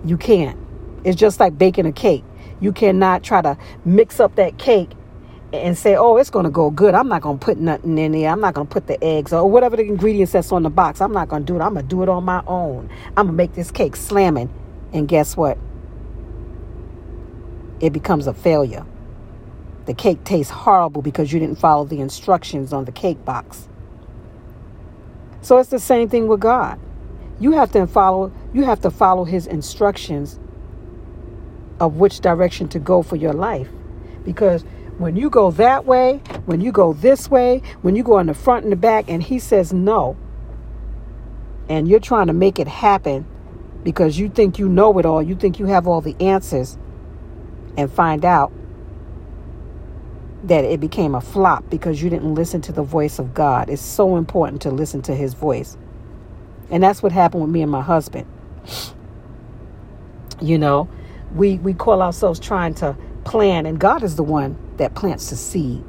You 0.05 0.17
can't. 0.17 0.57
It's 1.03 1.19
just 1.19 1.39
like 1.39 1.57
baking 1.57 1.85
a 1.85 1.91
cake. 1.91 2.23
You 2.59 2.71
cannot 2.71 3.23
try 3.23 3.41
to 3.41 3.57
mix 3.85 4.19
up 4.19 4.35
that 4.35 4.57
cake 4.57 4.91
and 5.53 5.77
say, 5.77 5.95
oh, 5.95 6.17
it's 6.17 6.29
going 6.29 6.45
to 6.45 6.51
go 6.51 6.69
good. 6.69 6.93
I'm 6.93 7.07
not 7.07 7.21
going 7.21 7.39
to 7.39 7.45
put 7.45 7.57
nothing 7.57 7.97
in 7.97 8.11
there. 8.13 8.29
I'm 8.29 8.39
not 8.39 8.53
going 8.53 8.67
to 8.67 8.71
put 8.71 8.87
the 8.87 9.03
eggs 9.03 9.33
or 9.33 9.49
whatever 9.49 9.75
the 9.75 9.83
ingredients 9.83 10.33
that's 10.33 10.51
on 10.51 10.63
the 10.63 10.69
box. 10.69 11.01
I'm 11.01 11.11
not 11.11 11.27
going 11.29 11.45
to 11.45 11.53
do 11.53 11.57
it. 11.57 11.61
I'm 11.61 11.73
going 11.73 11.87
to 11.87 11.89
do 11.89 12.03
it 12.03 12.09
on 12.09 12.23
my 12.23 12.43
own. 12.47 12.89
I'm 13.09 13.25
going 13.25 13.27
to 13.27 13.33
make 13.33 13.53
this 13.53 13.71
cake 13.71 13.95
slamming. 13.95 14.49
And 14.93 15.07
guess 15.07 15.35
what? 15.35 15.57
It 17.81 17.91
becomes 17.91 18.27
a 18.27 18.33
failure. 18.33 18.85
The 19.85 19.93
cake 19.93 20.23
tastes 20.23 20.51
horrible 20.51 21.01
because 21.01 21.33
you 21.33 21.39
didn't 21.39 21.57
follow 21.57 21.85
the 21.85 21.99
instructions 21.99 22.71
on 22.71 22.85
the 22.85 22.91
cake 22.91 23.25
box. 23.25 23.67
So 25.41 25.57
it's 25.57 25.69
the 25.69 25.79
same 25.79 26.07
thing 26.07 26.27
with 26.27 26.39
God. 26.39 26.79
You 27.39 27.51
have 27.53 27.71
to 27.71 27.87
follow 27.87 28.31
you 28.53 28.63
have 28.63 28.81
to 28.81 28.91
follow 28.91 29.23
his 29.23 29.47
instructions 29.47 30.39
of 31.79 31.95
which 31.95 32.19
direction 32.19 32.67
to 32.69 32.79
go 32.79 33.01
for 33.01 33.15
your 33.15 33.33
life. 33.33 33.67
Because 34.23 34.63
when 34.99 35.15
you 35.15 35.31
go 35.31 35.49
that 35.51 35.85
way, 35.85 36.17
when 36.45 36.61
you 36.61 36.71
go 36.71 36.93
this 36.93 37.29
way, 37.31 37.63
when 37.81 37.95
you 37.95 38.03
go 38.03 38.19
in 38.19 38.27
the 38.27 38.35
front 38.35 38.63
and 38.63 38.71
the 38.71 38.75
back, 38.75 39.05
and 39.07 39.23
he 39.23 39.39
says 39.39 39.73
no, 39.73 40.15
and 41.67 41.87
you're 41.87 41.99
trying 41.99 42.27
to 42.27 42.33
make 42.33 42.59
it 42.59 42.67
happen 42.67 43.25
because 43.83 44.19
you 44.19 44.29
think 44.29 44.59
you 44.59 44.69
know 44.69 44.99
it 44.99 45.05
all, 45.07 45.23
you 45.23 45.35
think 45.35 45.57
you 45.57 45.65
have 45.65 45.87
all 45.87 46.01
the 46.01 46.15
answers, 46.19 46.77
and 47.77 47.91
find 47.91 48.25
out 48.25 48.51
that 50.43 50.63
it 50.63 50.79
became 50.79 51.15
a 51.15 51.21
flop 51.21 51.69
because 51.69 52.01
you 52.01 52.09
didn't 52.09 52.33
listen 52.33 52.61
to 52.61 52.71
the 52.71 52.83
voice 52.83 53.19
of 53.19 53.33
God. 53.33 53.69
It's 53.69 53.81
so 53.81 54.17
important 54.17 54.61
to 54.63 54.71
listen 54.71 55.01
to 55.03 55.15
his 55.15 55.33
voice. 55.33 55.77
And 56.69 56.81
that's 56.81 57.03
what 57.03 57.11
happened 57.11 57.43
with 57.43 57.51
me 57.51 57.61
and 57.61 57.71
my 57.71 57.81
husband. 57.81 58.27
You 60.41 60.57
know, 60.57 60.89
we 61.35 61.59
we 61.59 61.75
call 61.75 62.01
ourselves 62.01 62.39
trying 62.39 62.73
to 62.75 62.97
plan 63.25 63.67
and 63.67 63.79
God 63.79 64.01
is 64.01 64.15
the 64.15 64.23
one 64.23 64.57
that 64.77 64.95
plants 64.95 65.29
the 65.29 65.35
seed. 65.35 65.83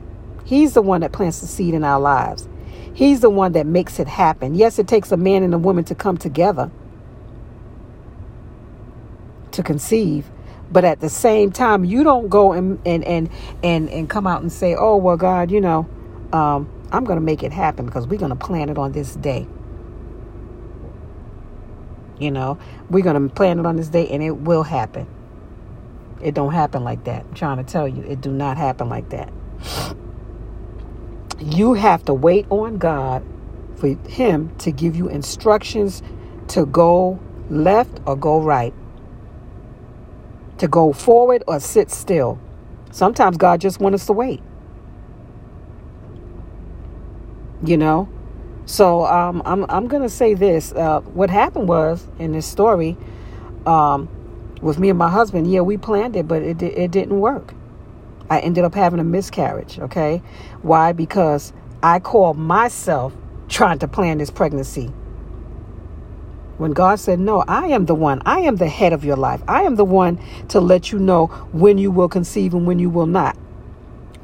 He's 0.45 0.75
the 0.75 0.83
one 0.83 1.01
that 1.01 1.13
plants 1.13 1.41
the 1.41 1.47
seed 1.47 1.73
in 1.73 1.85
our 1.85 1.99
lives. 1.99 2.47
He's 2.93 3.21
the 3.21 3.31
one 3.31 3.53
that 3.53 3.67
makes 3.67 3.99
it 3.99 4.09
happen. 4.09 4.55
Yes, 4.55 4.79
it 4.79 4.87
takes 4.87 5.11
a 5.11 5.17
man 5.17 5.43
and 5.43 5.55
a 5.55 5.59
woman 5.59 5.85
to 5.85 5.95
come 5.95 6.19
together 6.19 6.71
to 9.53 9.63
conceive, 9.63 10.31
but 10.73 10.85
at 10.85 11.01
the 11.01 11.11
same 11.11 11.53
time, 11.53 11.85
you 11.85 12.03
don't 12.03 12.29
go 12.29 12.53
and 12.53 12.81
and 12.87 13.05
and 13.05 13.29
and, 13.63 13.91
and 13.91 14.09
come 14.09 14.27
out 14.27 14.41
and 14.41 14.51
say, 14.51 14.75
"Oh, 14.75 14.97
well, 14.97 15.17
God, 15.17 15.51
you 15.51 15.61
know, 15.61 15.89
um, 16.33 16.69
I'm 16.91 17.05
going 17.05 17.19
to 17.19 17.25
make 17.25 17.43
it 17.43 17.53
happen 17.53 17.85
because 17.85 18.07
we're 18.07 18.19
going 18.19 18.31
to 18.31 18.37
plan 18.37 18.71
it 18.71 18.79
on 18.79 18.93
this 18.93 19.15
day." 19.15 19.47
You 22.19 22.31
know, 22.31 22.59
we're 22.89 23.03
going 23.05 23.29
to 23.29 23.35
plan 23.35 23.59
it 23.59 23.67
on 23.67 23.77
this 23.77 23.89
day, 23.89 24.09
and 24.09 24.23
it 24.23 24.31
will 24.31 24.63
happen. 24.63 25.07
It 26.23 26.35
don't 26.35 26.53
happen 26.53 26.85
like 26.85 27.05
that. 27.05 27.25
I'm 27.25 27.35
trying 27.35 27.59
to 27.59 27.65
tell 27.65 27.87
you, 27.89 28.03
it 28.05 28.21
do 28.21 28.31
not 28.31 28.57
happen 28.57 28.89
like 28.89 29.11
that. 29.11 29.33
You 31.41 31.75
have 31.75 32.05
to 32.05 32.15
wait 32.15 32.47
on 32.49 32.79
God 32.79 33.25
for 33.77 33.89
Him 34.09 34.55
to 34.59 34.71
give 34.71 34.95
you 34.95 35.09
instructions 35.09 36.03
to 36.49 36.65
go 36.65 37.19
left 37.51 38.01
or 38.07 38.17
go 38.17 38.41
right 38.41 38.73
to 40.63 40.69
go 40.69 40.93
forward 40.93 41.43
or 41.49 41.59
sit 41.59 41.91
still. 41.91 42.39
Sometimes 42.93 43.37
God 43.37 43.61
just 43.61 43.81
wants 43.81 44.03
us 44.03 44.07
to 44.07 44.13
wait. 44.13 44.41
You 47.65 47.77
know? 47.77 48.09
So 48.65 49.05
um, 49.07 49.43
I'm, 49.45 49.67
I'm 49.69 49.89
going 49.89 50.05
to 50.05 50.09
say 50.09 50.35
this. 50.35 50.71
Uh, 50.71 51.01
what 51.01 51.31
happened 51.31 51.69
was 51.69 52.07
in 52.21 52.31
this 52.31 52.47
story 52.47 52.97
um, 53.67 54.09
with 54.61 54.79
me 54.79 54.89
and 54.89 54.97
my 54.97 55.11
husband, 55.11 55.51
yeah, 55.51 55.63
we 55.63 55.79
planned 55.79 56.15
it, 56.15 56.29
but 56.29 56.43
it, 56.43 56.63
it 56.63 56.93
didn't 56.93 57.19
work. 57.19 57.55
I 58.31 58.39
ended 58.39 58.63
up 58.63 58.77
having 58.77 59.01
a 59.01 59.05
miscarriage, 59.05 59.81
okay? 59.81 60.23
Why? 60.63 60.93
Because 60.93 61.53
I 61.83 61.99
called 61.99 62.39
myself 62.39 63.13
trying 63.49 63.81
to 63.81 63.89
plan 63.89 64.19
this 64.19 64.31
pregnancy. 64.31 64.93
When 66.63 66.75
God 66.75 67.01
said, 67.01 67.19
No, 67.19 67.43
I 67.49 67.67
am 67.67 67.87
the 67.87 67.95
one. 67.97 68.23
I 68.25 68.39
am 68.43 68.55
the 68.55 68.69
head 68.69 68.93
of 68.93 69.05
your 69.05 69.17
life. 69.17 69.43
I 69.49 69.63
am 69.63 69.75
the 69.75 69.85
one 69.85 70.21
to 70.51 70.61
let 70.61 70.93
you 70.93 71.01
know 71.01 71.27
when 71.51 71.77
you 71.77 71.91
will 71.91 72.09
conceive 72.09 72.55
and 72.55 72.69
when 72.69 72.79
you 72.79 72.89
will 72.89 73.07
not. 73.07 73.37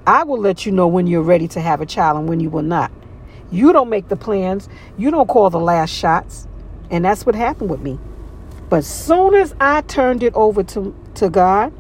I 0.06 0.22
will 0.22 0.38
let 0.38 0.64
you 0.64 0.70
know 0.70 0.86
when 0.86 1.08
you're 1.08 1.20
ready 1.20 1.48
to 1.48 1.60
have 1.60 1.80
a 1.80 1.86
child 1.86 2.16
and 2.16 2.28
when 2.28 2.38
you 2.38 2.48
will 2.48 2.62
not. 2.62 2.92
You 3.50 3.72
don't 3.72 3.88
make 3.88 4.06
the 4.06 4.14
plans, 4.14 4.68
you 4.96 5.10
don't 5.10 5.26
call 5.26 5.50
the 5.50 5.58
last 5.58 5.90
shots. 5.90 6.46
And 6.92 7.04
that's 7.04 7.26
what 7.26 7.34
happened 7.34 7.70
with 7.70 7.80
me. 7.80 7.98
But 8.70 8.84
soon 8.84 9.34
as 9.34 9.52
I 9.58 9.80
turned 9.80 10.22
it 10.22 10.32
over 10.34 10.62
to, 10.62 10.94
to 11.16 11.30
God 11.30 11.72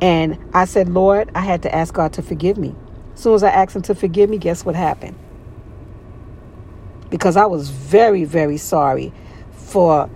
and 0.00 0.38
I 0.54 0.66
said, 0.66 0.88
Lord, 0.88 1.28
I 1.34 1.40
had 1.40 1.62
to 1.62 1.74
ask 1.74 1.92
God 1.92 2.12
to 2.12 2.22
forgive 2.22 2.56
me. 2.56 2.76
As 3.14 3.22
soon 3.22 3.34
as 3.34 3.42
I 3.42 3.50
asked 3.50 3.74
Him 3.74 3.82
to 3.82 3.96
forgive 3.96 4.30
me, 4.30 4.38
guess 4.38 4.64
what 4.64 4.76
happened? 4.76 5.16
Because 7.10 7.36
I 7.36 7.46
was 7.46 7.70
very, 7.70 8.22
very 8.22 8.58
sorry 8.58 9.12
for 9.68 10.10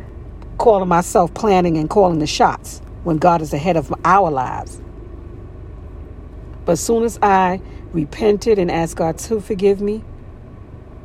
calling 0.59 0.89
myself 0.89 1.33
planning 1.35 1.77
and 1.77 1.91
calling 1.91 2.19
the 2.21 2.27
shots 2.27 2.81
when 3.05 3.19
God 3.19 3.43
is 3.43 3.53
ahead 3.53 3.77
of 3.77 3.93
our 4.05 4.31
lives. 4.31 4.81
But 6.65 6.73
as 6.73 6.81
soon 6.81 7.05
as 7.05 7.19
I 7.23 7.61
repented 7.93 8.59
and 8.59 8.71
asked 8.71 8.97
God 8.97 9.19
to 9.19 9.41
forgive 9.41 9.81
me, 9.81 10.05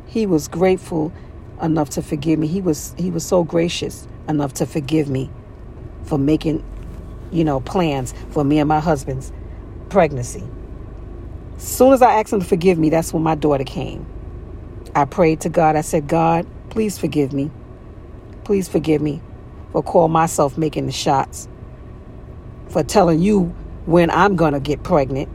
He 0.08 0.26
was 0.26 0.48
grateful 0.48 1.12
enough 1.62 1.90
to 1.92 2.02
forgive 2.02 2.40
me. 2.40 2.48
He 2.48 2.62
was 2.62 2.96
He 2.98 3.12
was 3.12 3.26
so 3.26 3.44
gracious 3.44 4.08
enough 4.30 4.54
to 4.56 4.66
forgive 4.66 5.10
me 5.10 5.30
for 6.04 6.18
making, 6.18 6.64
you 7.32 7.44
know, 7.44 7.60
plans 7.62 8.14
for 8.32 8.44
me 8.44 8.60
and 8.60 8.70
my 8.70 8.80
husband's 8.80 9.32
pregnancy. 9.90 10.44
As 11.58 11.64
soon 11.64 11.94
as 11.94 12.02
I 12.04 12.20
asked 12.20 12.34
him 12.34 12.42
to 12.42 12.46
forgive 12.46 12.78
me, 12.80 12.90
that's 12.90 13.14
when 13.14 13.24
my 13.24 13.36
daughter 13.36 13.64
came. 13.64 14.06
I 14.96 15.06
prayed 15.06 15.42
to 15.42 15.50
God. 15.50 15.76
I 15.76 15.82
said, 15.82 16.08
God, 16.08 16.48
please 16.70 16.98
forgive 16.98 17.34
me. 17.34 17.52
Please 18.48 18.70
forgive 18.70 19.02
me 19.02 19.22
for 19.74 19.84
call 19.84 20.08
myself 20.08 20.58
making 20.58 20.86
the 20.86 20.92
shots, 20.94 21.50
for 22.70 22.82
telling 22.82 23.20
you 23.20 23.54
when 23.86 24.10
I'm 24.10 24.38
going 24.38 24.54
to 24.54 24.62
get 24.62 24.84
pregnant. 24.84 25.28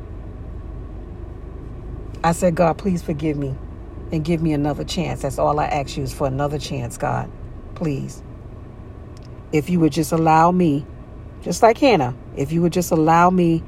I 2.24 2.32
said, 2.32 2.54
God, 2.54 2.78
please 2.78 3.02
forgive 3.02 3.36
me 3.36 3.54
and 4.12 4.24
give 4.24 4.40
me 4.40 4.54
another 4.54 4.82
chance. 4.82 5.20
That's 5.20 5.38
all 5.38 5.60
I 5.60 5.66
ask 5.66 5.94
you 5.98 6.04
is 6.04 6.14
for 6.14 6.26
another 6.26 6.58
chance, 6.58 6.96
God. 6.96 7.30
Please. 7.74 8.22
If 9.52 9.68
you 9.68 9.78
would 9.80 9.92
just 9.92 10.12
allow 10.12 10.50
me, 10.50 10.86
just 11.42 11.62
like 11.62 11.76
Hannah, 11.76 12.14
if 12.34 12.50
you 12.50 12.62
would 12.62 12.72
just 12.72 12.92
allow 12.92 13.28
me 13.28 13.62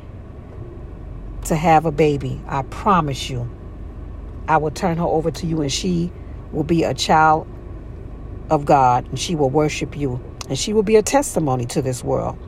to 1.45 1.55
have 1.55 1.85
a 1.85 1.93
baby, 1.93 2.41
I 2.47 2.63
promise 2.63 3.29
you, 3.29 3.47
I 4.49 4.57
will 4.57 4.71
turn 4.71 4.97
her 4.97 5.05
over 5.05 5.31
to 5.31 5.47
you 5.47 5.61
and 5.61 5.71
she 5.71 6.11
will 6.51 6.65
be 6.65 6.85
a 6.85 6.95
child 6.95 7.47
of 8.51 8.65
God 8.65 9.07
and 9.09 9.19
she 9.19 9.35
will 9.35 9.51
worship 9.51 9.97
you 9.97 10.23
and 10.49 10.59
she 10.59 10.73
will 10.73 10.83
be 10.83 10.97
a 10.97 11.03
testimony 11.03 11.65
to 11.67 11.83
this 11.83 12.05
world. 12.05 12.39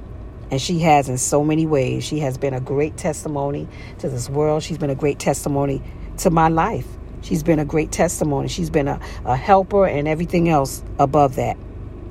And 0.51 0.61
she 0.61 0.81
has 0.81 1.09
in 1.09 1.19
so 1.19 1.43
many 1.43 1.67
ways. 1.67 2.05
She 2.05 2.21
has 2.21 2.39
been 2.39 2.55
a 2.55 2.61
great 2.61 2.97
testimony 2.97 3.67
to 3.99 4.09
this 4.09 4.29
world. 4.29 4.63
She's 4.63 4.79
been 4.79 4.91
a 4.91 4.95
great 4.95 5.19
testimony 5.19 5.83
to 6.19 6.31
my 6.31 6.49
life. 6.49 6.87
She's 7.23 7.43
been 7.43 7.59
a 7.59 7.65
great 7.65 7.91
testimony. 7.91 8.49
She's 8.49 8.71
been 8.71 8.87
a, 8.87 9.01
a 9.25 9.37
helper 9.37 9.87
and 9.87 10.07
everything 10.07 10.49
else 10.49 10.85
above 10.99 11.37
that. 11.37 11.57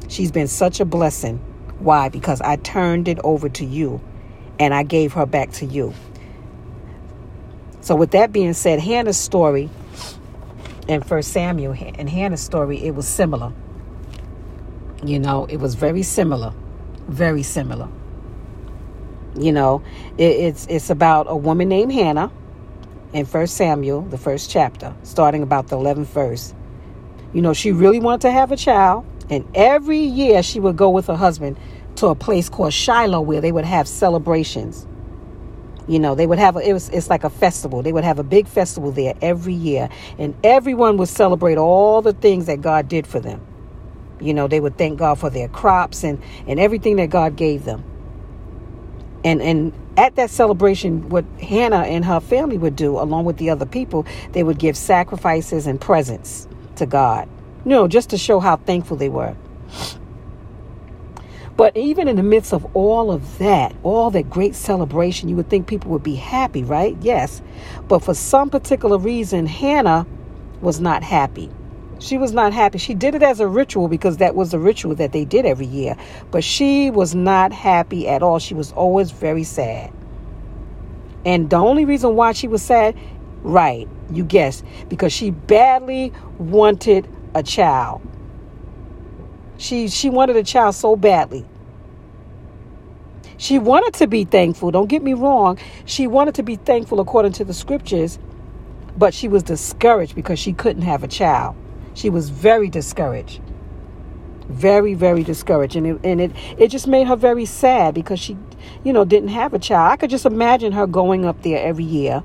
She's 0.10 0.32
been 0.32 0.48
such 0.48 0.80
a 0.80 0.86
blessing. 0.86 1.38
Why? 1.80 2.10
Because 2.10 2.42
I 2.42 2.58
turned 2.58 3.08
it 3.08 3.20
over 3.24 3.48
to 3.50 3.66
you 3.66 4.02
and 4.60 4.74
I 4.74 4.84
gave 4.84 5.14
her 5.14 5.26
back 5.26 5.52
to 5.54 5.66
you. 5.66 5.94
So, 7.82 7.96
with 7.96 8.12
that 8.12 8.32
being 8.32 8.54
said, 8.54 8.80
Hannah's 8.80 9.18
story 9.18 9.70
in 10.88 11.04
First 11.04 11.32
Samuel 11.32 11.74
and 11.74 12.10
Hannah's 12.10 12.42
story, 12.42 12.84
it 12.84 12.96
was 12.96 13.08
similar. 13.08 13.54
You 15.06 15.20
know, 15.20 15.46
it 15.46 15.58
was 15.58 15.76
very 15.76 16.02
similar, 16.02 16.52
very 17.08 17.44
similar. 17.44 17.88
You 19.38 19.52
know, 19.52 19.84
it, 20.18 20.24
it's 20.24 20.66
it's 20.68 20.90
about 20.90 21.28
a 21.30 21.36
woman 21.36 21.70
named 21.70 21.94
Hannah 21.94 22.32
in 23.14 23.26
First 23.26 23.56
Samuel, 23.56 24.02
the 24.02 24.18
first 24.18 24.50
chapter, 24.50 24.96
starting 25.04 25.44
about 25.44 25.68
the 25.68 25.78
eleventh 25.78 26.10
verse. 26.10 26.56
You 27.34 27.44
know, 27.44 27.54
she 27.54 27.72
really 27.72 28.00
wanted 28.00 28.22
to 28.22 28.32
have 28.32 28.52
a 28.52 28.58
child, 28.58 29.06
and 29.30 29.46
every 29.54 30.00
year 30.00 30.42
she 30.42 30.60
would 30.60 30.76
go 30.76 30.90
with 30.90 31.06
her 31.06 31.16
husband 31.16 31.58
to 31.98 32.08
a 32.08 32.16
place 32.16 32.50
called 32.50 32.74
Shiloh 32.74 33.22
where 33.22 33.42
they 33.42 33.52
would 33.52 33.66
have 33.66 33.88
celebrations. 33.88 34.88
You 35.88 36.00
know, 36.00 36.16
they 36.16 36.26
would 36.26 36.40
have 36.40 36.56
a, 36.56 36.68
it 36.68 36.74
was 36.74 36.90
it's 36.90 37.12
like 37.12 37.24
a 37.24 37.30
festival. 37.30 37.84
They 37.84 37.94
would 37.94 38.04
have 38.04 38.18
a 38.18 38.24
big 38.24 38.48
festival 38.48 38.92
there 38.92 39.14
every 39.22 39.54
year, 39.54 39.88
and 40.18 40.34
everyone 40.44 40.98
would 40.98 41.10
celebrate 41.10 41.60
all 41.60 42.02
the 42.02 42.14
things 42.14 42.48
that 42.48 42.62
God 42.62 42.88
did 42.88 43.06
for 43.06 43.20
them. 43.20 43.46
You 44.20 44.34
know, 44.34 44.48
they 44.48 44.60
would 44.60 44.78
thank 44.78 45.00
God 45.00 45.20
for 45.20 45.30
their 45.30 45.48
crops 45.48 46.04
and, 46.04 46.22
and 46.48 46.60
everything 46.60 46.96
that 46.98 47.10
God 47.10 47.36
gave 47.36 47.66
them. 47.66 47.84
And 49.24 49.42
and 49.42 49.74
at 49.98 50.16
that 50.16 50.30
celebration, 50.30 51.10
what 51.10 51.26
Hannah 51.42 51.84
and 51.84 52.06
her 52.06 52.20
family 52.20 52.58
would 52.58 52.76
do, 52.76 53.00
along 53.00 53.26
with 53.26 53.38
the 53.38 53.50
other 53.50 53.66
people, 53.66 54.06
they 54.34 54.44
would 54.44 54.60
give 54.60 54.78
sacrifices 54.78 55.68
and 55.68 55.80
presents 55.80 56.48
to 56.76 56.86
God. 56.86 57.30
You 57.64 57.72
know, 57.72 57.88
just 57.88 58.12
to 58.12 58.18
show 58.18 58.40
how 58.40 58.58
thankful 58.58 58.98
they 58.98 59.10
were. 59.10 59.36
But 61.58 61.78
even 61.78 62.08
in 62.10 62.18
the 62.18 62.24
midst 62.24 62.54
of 62.54 62.66
all 62.76 63.12
of 63.12 63.38
that, 63.38 63.74
all 63.82 64.12
that 64.12 64.30
great 64.30 64.56
celebration, 64.56 65.30
you 65.30 65.38
would 65.38 65.50
think 65.50 65.68
people 65.68 65.92
would 65.92 66.04
be 66.04 66.16
happy, 66.16 66.64
right? 66.64 66.98
Yes. 67.00 67.42
But 67.88 68.00
for 68.04 68.14
some 68.14 68.50
particular 68.50 68.98
reason, 68.98 69.48
Hannah 69.48 70.06
was 70.62 70.82
not 70.82 71.02
happy. 71.02 71.50
She 72.06 72.20
was 72.20 72.34
not 72.34 72.54
happy. 72.54 72.78
She 72.78 72.94
did 72.94 73.16
it 73.16 73.24
as 73.24 73.40
a 73.40 73.48
ritual 73.48 73.88
because 73.88 74.18
that 74.18 74.36
was 74.36 74.54
a 74.54 74.60
ritual 74.60 74.94
that 74.94 75.12
they 75.12 75.26
did 75.26 75.44
every 75.44 75.66
year. 75.66 75.98
But 76.30 76.44
she 76.44 76.92
was 76.92 77.16
not 77.16 77.52
happy 77.52 78.08
at 78.08 78.22
all. 78.22 78.38
She 78.38 78.54
was 78.54 78.72
always 78.74 79.10
very 79.10 79.44
sad. 79.44 79.92
And 81.26 81.50
the 81.50 81.56
only 81.56 81.84
reason 81.84 82.16
why 82.16 82.34
she 82.34 82.48
was 82.48 82.62
sad, 82.62 82.96
right, 83.42 83.88
you 84.12 84.24
guessed, 84.24 84.64
because 84.88 85.14
she 85.14 85.32
badly 85.32 86.14
wanted 86.38 87.10
a 87.34 87.42
child. 87.42 88.04
She 89.58 89.88
she 89.88 90.12
wanted 90.12 90.36
a 90.36 90.44
child 90.44 90.76
so 90.76 90.96
badly. 90.96 91.44
She 93.38 93.58
wanted 93.58 93.96
to 93.96 94.06
be 94.06 94.26
thankful, 94.26 94.70
don't 94.70 94.90
get 94.90 95.02
me 95.02 95.16
wrong. 95.16 95.58
She 95.86 96.06
wanted 96.06 96.36
to 96.36 96.44
be 96.44 96.56
thankful 96.56 97.00
according 97.00 97.32
to 97.34 97.44
the 97.44 97.54
scriptures, 97.54 98.20
but 98.96 99.12
she 99.12 99.28
was 99.28 99.42
discouraged 99.42 100.14
because 100.14 100.38
she 100.38 100.54
couldn't 100.54 100.84
have 100.84 101.04
a 101.04 101.08
child. 101.08 101.56
She 101.96 102.10
was 102.10 102.30
very 102.30 102.70
discouraged. 102.70 103.42
Very, 104.50 104.94
very 104.94 105.24
discouraged. 105.24 105.76
And 105.76 105.88
it, 105.88 106.00
and 106.04 106.22
it, 106.22 106.32
it 106.60 106.68
just 106.68 106.88
made 106.88 107.08
her 107.08 107.16
very 107.16 107.46
sad 107.46 107.96
because 107.96 108.20
she, 108.20 108.38
you 108.84 108.94
know, 108.94 109.06
didn't 109.06 109.30
have 109.30 109.56
a 109.56 109.60
child. 109.60 109.94
I 109.94 109.96
could 109.96 110.12
just 110.12 110.26
imagine 110.28 110.74
her 110.74 110.86
going 110.86 111.26
up 111.26 111.42
there 111.42 111.66
every 111.66 111.86
year 111.86 112.22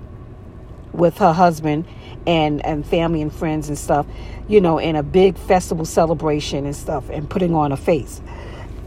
with 0.92 1.18
her 1.18 1.32
husband 1.32 1.86
and, 2.26 2.64
and 2.66 2.84
family 2.84 3.22
and 3.22 3.32
friends 3.32 3.68
and 3.68 3.78
stuff, 3.78 4.06
you 4.48 4.60
know, 4.60 4.78
in 4.78 4.96
a 4.96 5.02
big 5.02 5.38
festival 5.38 5.84
celebration 5.84 6.66
and 6.66 6.76
stuff 6.76 7.08
and 7.08 7.30
putting 7.30 7.54
on 7.54 7.72
a 7.72 7.76
face. 7.76 8.20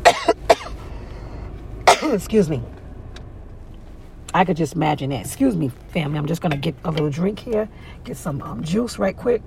Excuse 2.04 2.50
me. 2.50 2.62
I 4.34 4.46
could 4.46 4.58
just 4.58 4.74
imagine 4.74 5.12
that. 5.12 5.26
Excuse 5.26 5.56
me, 5.56 5.70
family. 5.92 6.18
I'm 6.18 6.26
just 6.26 6.42
going 6.42 6.52
to 6.52 6.58
get 6.58 6.76
a 6.84 6.92
little 6.92 7.10
drink 7.10 7.40
here, 7.40 7.70
get 8.04 8.18
some 8.18 8.42
um, 8.42 8.64
juice 8.64 8.98
right 9.00 9.16
quick. 9.16 9.42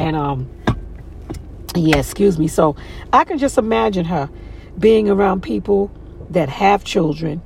And 0.00 0.16
um 0.16 0.50
yeah, 1.76 1.98
excuse 1.98 2.38
me. 2.38 2.48
So 2.48 2.76
I 3.12 3.24
can 3.24 3.38
just 3.38 3.58
imagine 3.58 4.06
her 4.06 4.30
being 4.78 5.10
around 5.10 5.42
people 5.42 5.90
that 6.30 6.48
have 6.48 6.84
children, 6.84 7.42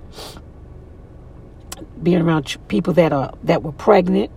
being 2.02 2.22
around 2.22 2.44
ch- 2.44 2.58
people 2.68 2.94
that 2.94 3.12
are 3.12 3.34
that 3.44 3.62
were 3.62 3.72
pregnant, 3.72 4.30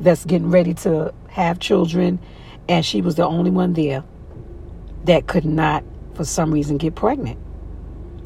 that's 0.00 0.24
getting 0.24 0.50
ready 0.50 0.74
to 0.74 1.14
have 1.28 1.60
children, 1.60 2.18
and 2.68 2.84
she 2.86 3.02
was 3.02 3.16
the 3.16 3.26
only 3.26 3.50
one 3.50 3.74
there 3.74 4.04
that 5.04 5.26
could 5.28 5.44
not, 5.44 5.84
for 6.14 6.24
some 6.24 6.52
reason, 6.52 6.78
get 6.78 6.94
pregnant. 6.96 7.38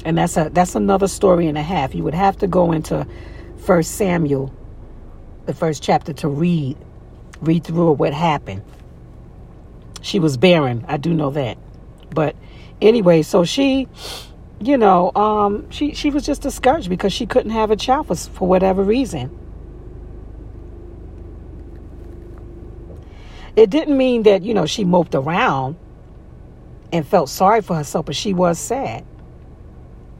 And 0.05 0.17
that's 0.17 0.37
a 0.37 0.49
that's 0.53 0.75
another 0.75 1.07
story 1.07 1.47
and 1.47 1.57
a 1.57 1.63
half. 1.63 1.95
You 1.95 2.03
would 2.03 2.15
have 2.15 2.37
to 2.39 2.47
go 2.47 2.71
into 2.71 3.07
First 3.65 3.95
Samuel, 3.95 4.53
the 5.45 5.53
first 5.53 5.83
chapter, 5.83 6.13
to 6.13 6.29
read 6.29 6.77
read 7.41 7.63
through 7.65 7.93
what 7.93 8.13
happened. 8.13 8.63
She 10.01 10.19
was 10.19 10.37
barren. 10.37 10.85
I 10.87 10.97
do 10.97 11.13
know 11.13 11.29
that. 11.31 11.57
But 12.09 12.35
anyway, 12.81 13.21
so 13.21 13.45
she, 13.45 13.87
you 14.59 14.77
know, 14.77 15.11
um, 15.15 15.69
she 15.71 15.93
she 15.93 16.09
was 16.09 16.25
just 16.25 16.41
discouraged 16.41 16.89
because 16.89 17.13
she 17.13 17.25
couldn't 17.25 17.51
have 17.51 17.71
a 17.71 17.75
child 17.75 18.07
for, 18.07 18.15
for 18.15 18.47
whatever 18.47 18.83
reason. 18.83 19.37
It 23.55 23.69
didn't 23.69 23.97
mean 23.97 24.23
that, 24.23 24.43
you 24.43 24.53
know, 24.53 24.65
she 24.65 24.85
moped 24.85 25.13
around 25.13 25.75
and 26.93 27.05
felt 27.05 27.29
sorry 27.29 27.61
for 27.61 27.75
herself, 27.75 28.05
but 28.05 28.15
she 28.15 28.33
was 28.33 28.57
sad. 28.57 29.05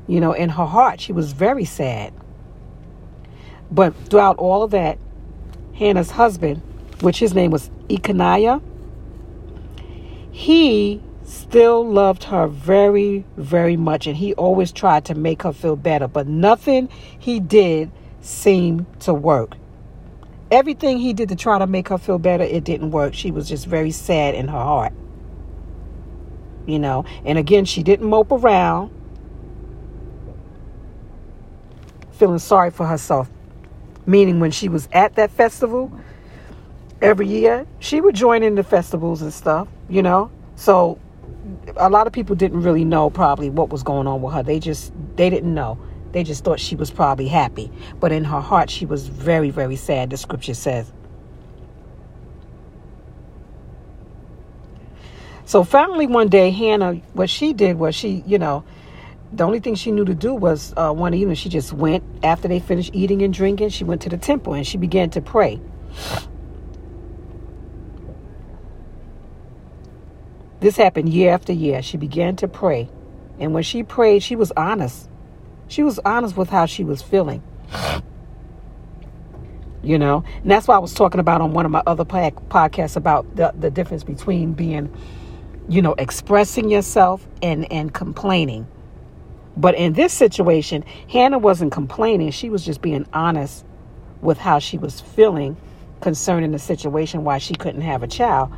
You 0.07 0.19
know, 0.19 0.33
in 0.33 0.49
her 0.49 0.65
heart, 0.65 0.99
she 0.99 1.13
was 1.13 1.31
very 1.31 1.65
sad. 1.65 2.13
But 3.71 3.95
throughout 4.09 4.37
all 4.37 4.63
of 4.63 4.71
that, 4.71 4.99
Hannah's 5.73 6.11
husband, 6.11 6.61
which 6.99 7.19
his 7.19 7.33
name 7.33 7.51
was 7.51 7.71
Elkanah, 7.89 8.61
he 10.31 11.01
still 11.23 11.87
loved 11.87 12.23
her 12.25 12.47
very, 12.47 13.25
very 13.37 13.77
much, 13.77 14.07
and 14.07 14.17
he 14.17 14.33
always 14.35 14.71
tried 14.71 15.05
to 15.05 15.15
make 15.15 15.43
her 15.43 15.53
feel 15.53 15.75
better. 15.75 16.07
But 16.07 16.27
nothing 16.27 16.89
he 17.19 17.39
did 17.39 17.91
seemed 18.21 18.85
to 19.01 19.13
work. 19.13 19.55
Everything 20.49 20.97
he 20.97 21.13
did 21.13 21.29
to 21.29 21.35
try 21.35 21.59
to 21.59 21.67
make 21.67 21.87
her 21.89 21.97
feel 21.97 22.19
better, 22.19 22.43
it 22.43 22.63
didn't 22.63 22.91
work. 22.91 23.13
She 23.13 23.31
was 23.31 23.47
just 23.47 23.65
very 23.65 23.91
sad 23.91 24.35
in 24.35 24.47
her 24.47 24.57
heart. 24.57 24.93
You 26.65 26.79
know, 26.79 27.05
and 27.25 27.37
again, 27.37 27.65
she 27.65 27.83
didn't 27.83 28.07
mope 28.07 28.31
around, 28.31 28.91
feeling 32.11 32.39
sorry 32.39 32.69
for 32.69 32.85
herself. 32.85 33.29
Meaning, 34.05 34.39
when 34.39 34.51
she 34.51 34.67
was 34.69 34.87
at 34.91 35.15
that 35.15 35.31
festival, 35.31 35.91
every 37.01 37.27
year. 37.27 37.65
She 37.79 37.99
would 37.99 38.15
join 38.15 38.43
in 38.43 38.55
the 38.55 38.63
festivals 38.63 39.21
and 39.21 39.33
stuff, 39.33 39.67
you 39.91 40.01
know. 40.01 40.31
So 40.55 40.97
a 41.75 41.89
lot 41.89 42.07
of 42.07 42.13
people 42.13 42.35
didn't 42.35 42.61
really 42.61 42.85
know 42.85 43.09
probably 43.09 43.49
what 43.49 43.69
was 43.69 43.83
going 43.83 44.07
on 44.07 44.21
with 44.21 44.33
her. 44.33 44.41
They 44.41 44.59
just 44.59 44.93
they 45.15 45.29
didn't 45.29 45.53
know. 45.53 45.77
They 46.13 46.23
just 46.23 46.43
thought 46.43 46.59
she 46.59 46.75
was 46.75 46.91
probably 46.91 47.27
happy, 47.27 47.71
but 47.99 48.11
in 48.11 48.23
her 48.23 48.41
heart 48.41 48.69
she 48.69 48.85
was 48.85 49.07
very 49.07 49.49
very 49.49 49.75
sad. 49.75 50.09
The 50.09 50.17
scripture 50.17 50.53
says. 50.53 50.91
So 55.45 55.63
finally 55.65 56.07
one 56.07 56.29
day 56.29 56.49
Hannah 56.51 56.93
what 57.13 57.29
she 57.29 57.51
did 57.53 57.77
was 57.77 57.93
she, 57.93 58.23
you 58.25 58.39
know, 58.39 58.63
the 59.33 59.43
only 59.43 59.59
thing 59.59 59.75
she 59.75 59.91
knew 59.91 60.05
to 60.05 60.15
do 60.15 60.33
was 60.33 60.73
uh, 60.77 60.93
one 60.93 61.13
evening 61.13 61.35
she 61.35 61.49
just 61.49 61.73
went 61.73 62.03
after 62.23 62.47
they 62.47 62.59
finished 62.59 62.91
eating 62.93 63.21
and 63.21 63.33
drinking 63.33 63.69
she 63.69 63.83
went 63.83 64.01
to 64.01 64.09
the 64.09 64.17
temple 64.17 64.53
and 64.53 64.65
she 64.65 64.77
began 64.77 65.09
to 65.09 65.21
pray 65.21 65.59
This 70.61 70.77
happened 70.77 71.09
year 71.09 71.33
after 71.33 71.51
year. 71.51 71.81
She 71.81 71.97
began 71.97 72.35
to 72.37 72.47
pray. 72.47 72.87
And 73.39 73.53
when 73.53 73.63
she 73.63 73.81
prayed, 73.81 74.21
she 74.21 74.35
was 74.35 74.51
honest. 74.55 75.09
She 75.67 75.81
was 75.81 75.99
honest 76.05 76.37
with 76.37 76.49
how 76.49 76.67
she 76.67 76.83
was 76.83 77.01
feeling. 77.01 77.41
You 79.81 79.97
know, 79.97 80.23
and 80.43 80.51
that's 80.51 80.67
why 80.67 80.75
I 80.75 80.79
was 80.79 80.93
talking 80.93 81.19
about 81.19 81.41
on 81.41 81.53
one 81.53 81.65
of 81.65 81.71
my 81.71 81.81
other 81.87 82.05
podcasts 82.05 82.95
about 82.95 83.35
the, 83.35 83.51
the 83.57 83.71
difference 83.71 84.03
between 84.03 84.53
being, 84.53 84.95
you 85.67 85.81
know, 85.81 85.95
expressing 85.97 86.69
yourself 86.69 87.27
and, 87.41 87.69
and 87.71 87.91
complaining. 87.91 88.67
But 89.57 89.73
in 89.73 89.93
this 89.93 90.13
situation, 90.13 90.85
Hannah 91.09 91.39
wasn't 91.39 91.71
complaining. 91.71 92.29
She 92.29 92.51
was 92.51 92.63
just 92.63 92.83
being 92.83 93.07
honest 93.11 93.65
with 94.21 94.37
how 94.37 94.59
she 94.59 94.77
was 94.77 95.01
feeling 95.01 95.57
concerning 96.01 96.51
the 96.51 96.59
situation, 96.59 97.23
why 97.23 97.39
she 97.39 97.55
couldn't 97.55 97.81
have 97.81 98.03
a 98.03 98.07
child. 98.07 98.53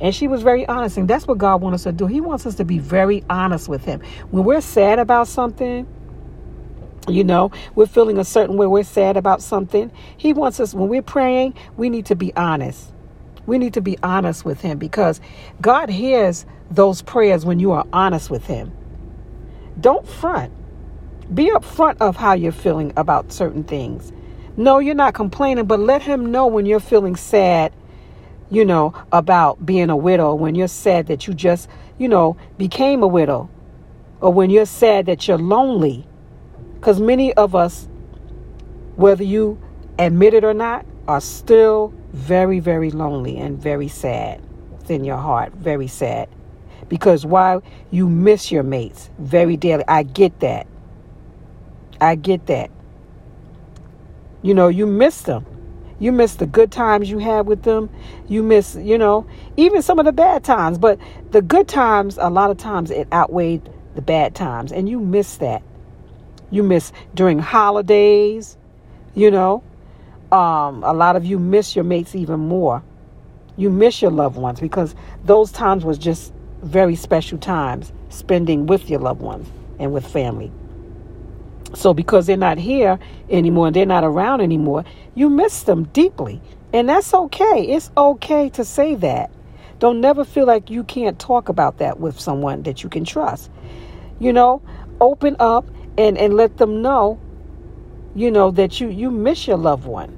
And 0.00 0.14
she 0.14 0.28
was 0.28 0.42
very 0.42 0.66
honest. 0.66 0.96
And 0.96 1.08
that's 1.08 1.26
what 1.26 1.38
God 1.38 1.62
wants 1.62 1.80
us 1.80 1.84
to 1.84 1.92
do. 1.92 2.06
He 2.06 2.20
wants 2.20 2.46
us 2.46 2.54
to 2.56 2.64
be 2.64 2.78
very 2.78 3.24
honest 3.30 3.68
with 3.68 3.84
Him. 3.84 4.00
When 4.30 4.44
we're 4.44 4.60
sad 4.60 4.98
about 4.98 5.28
something, 5.28 5.86
you 7.08 7.24
know, 7.24 7.50
we're 7.74 7.86
feeling 7.86 8.18
a 8.18 8.24
certain 8.24 8.56
way, 8.56 8.66
we're 8.66 8.82
sad 8.82 9.16
about 9.16 9.40
something. 9.40 9.90
He 10.16 10.32
wants 10.32 10.60
us, 10.60 10.74
when 10.74 10.88
we're 10.88 11.02
praying, 11.02 11.54
we 11.76 11.88
need 11.88 12.06
to 12.06 12.16
be 12.16 12.34
honest. 12.34 12.92
We 13.46 13.58
need 13.58 13.74
to 13.74 13.80
be 13.80 13.96
honest 14.02 14.44
with 14.44 14.60
Him 14.60 14.78
because 14.78 15.20
God 15.60 15.88
hears 15.88 16.46
those 16.70 17.00
prayers 17.02 17.46
when 17.46 17.60
you 17.60 17.72
are 17.72 17.86
honest 17.92 18.28
with 18.28 18.46
Him. 18.46 18.72
Don't 19.80 20.06
front. 20.06 20.52
Be 21.32 21.50
upfront 21.50 21.98
of 22.00 22.16
how 22.16 22.34
you're 22.34 22.52
feeling 22.52 22.92
about 22.96 23.32
certain 23.32 23.64
things. 23.64 24.12
No, 24.56 24.78
you're 24.78 24.94
not 24.94 25.14
complaining, 25.14 25.66
but 25.66 25.78
let 25.78 26.02
Him 26.02 26.32
know 26.32 26.46
when 26.46 26.66
you're 26.66 26.80
feeling 26.80 27.14
sad 27.14 27.72
you 28.50 28.64
know, 28.64 28.94
about 29.12 29.64
being 29.64 29.90
a 29.90 29.96
widow, 29.96 30.34
when 30.34 30.54
you're 30.54 30.68
sad 30.68 31.06
that 31.08 31.26
you 31.26 31.34
just, 31.34 31.68
you 31.98 32.08
know, 32.08 32.36
became 32.58 33.02
a 33.02 33.06
widow, 33.06 33.48
or 34.20 34.32
when 34.32 34.50
you're 34.50 34.66
sad 34.66 35.06
that 35.06 35.26
you're 35.26 35.38
lonely. 35.38 36.06
Because 36.74 37.00
many 37.00 37.32
of 37.34 37.54
us, 37.54 37.88
whether 38.96 39.24
you 39.24 39.60
admit 39.98 40.34
it 40.34 40.44
or 40.44 40.54
not, 40.54 40.86
are 41.08 41.20
still 41.20 41.92
very, 42.12 42.60
very 42.60 42.90
lonely 42.90 43.36
and 43.36 43.58
very 43.58 43.88
sad 43.88 44.40
in 44.88 45.04
your 45.04 45.16
heart, 45.16 45.52
very 45.54 45.88
sad. 45.88 46.28
Because 46.88 47.26
while 47.26 47.62
you 47.90 48.08
miss 48.08 48.52
your 48.52 48.62
mates 48.62 49.10
very 49.18 49.56
dearly, 49.56 49.84
I 49.88 50.04
get 50.04 50.38
that. 50.40 50.66
I 52.00 52.14
get 52.14 52.46
that. 52.46 52.70
You 54.42 54.54
know, 54.54 54.68
you 54.68 54.86
miss 54.86 55.22
them. 55.22 55.44
You 55.98 56.12
miss 56.12 56.34
the 56.34 56.46
good 56.46 56.70
times 56.70 57.10
you 57.10 57.18
had 57.18 57.46
with 57.46 57.62
them. 57.62 57.88
You 58.28 58.42
miss, 58.42 58.74
you 58.74 58.98
know, 58.98 59.26
even 59.56 59.82
some 59.82 59.98
of 59.98 60.04
the 60.04 60.12
bad 60.12 60.44
times. 60.44 60.78
But 60.78 60.98
the 61.30 61.40
good 61.40 61.68
times, 61.68 62.18
a 62.20 62.28
lot 62.28 62.50
of 62.50 62.58
times, 62.58 62.90
it 62.90 63.08
outweighed 63.12 63.70
the 63.94 64.02
bad 64.02 64.34
times. 64.34 64.72
And 64.72 64.88
you 64.88 65.00
miss 65.00 65.38
that. 65.38 65.62
You 66.50 66.62
miss 66.62 66.92
during 67.14 67.38
holidays, 67.38 68.56
you 69.14 69.30
know. 69.30 69.62
Um, 70.30 70.82
a 70.82 70.92
lot 70.92 71.16
of 71.16 71.24
you 71.24 71.38
miss 71.38 71.74
your 71.74 71.84
mates 71.84 72.14
even 72.14 72.40
more. 72.40 72.82
You 73.56 73.70
miss 73.70 74.02
your 74.02 74.10
loved 74.10 74.36
ones 74.36 74.60
because 74.60 74.94
those 75.24 75.50
times 75.50 75.84
was 75.84 75.98
just 75.98 76.32
very 76.62 76.94
special 76.94 77.38
times 77.38 77.92
spending 78.10 78.66
with 78.66 78.90
your 78.90 79.00
loved 79.00 79.22
ones 79.22 79.48
and 79.78 79.92
with 79.92 80.06
family. 80.06 80.50
So 81.74 81.92
because 81.92 82.26
they're 82.26 82.36
not 82.36 82.58
here 82.58 82.98
anymore 83.30 83.68
and 83.68 83.76
they're 83.76 83.86
not 83.86 84.04
around 84.04 84.40
anymore, 84.40 84.84
you 85.14 85.28
miss 85.28 85.62
them 85.62 85.84
deeply. 85.92 86.40
And 86.72 86.88
that's 86.88 87.12
okay. 87.12 87.66
It's 87.68 87.90
okay 87.96 88.48
to 88.50 88.64
say 88.64 88.94
that. 88.96 89.30
Don't 89.78 90.00
never 90.00 90.24
feel 90.24 90.46
like 90.46 90.70
you 90.70 90.84
can't 90.84 91.18
talk 91.18 91.48
about 91.48 91.78
that 91.78 92.00
with 92.00 92.18
someone 92.18 92.62
that 92.62 92.82
you 92.82 92.88
can 92.88 93.04
trust. 93.04 93.50
You 94.18 94.32
know, 94.32 94.62
open 95.00 95.36
up 95.38 95.66
and, 95.98 96.16
and 96.16 96.34
let 96.34 96.56
them 96.56 96.82
know, 96.82 97.20
you 98.14 98.30
know, 98.30 98.50
that 98.52 98.80
you, 98.80 98.88
you 98.88 99.10
miss 99.10 99.46
your 99.46 99.58
loved 99.58 99.86
one 99.86 100.16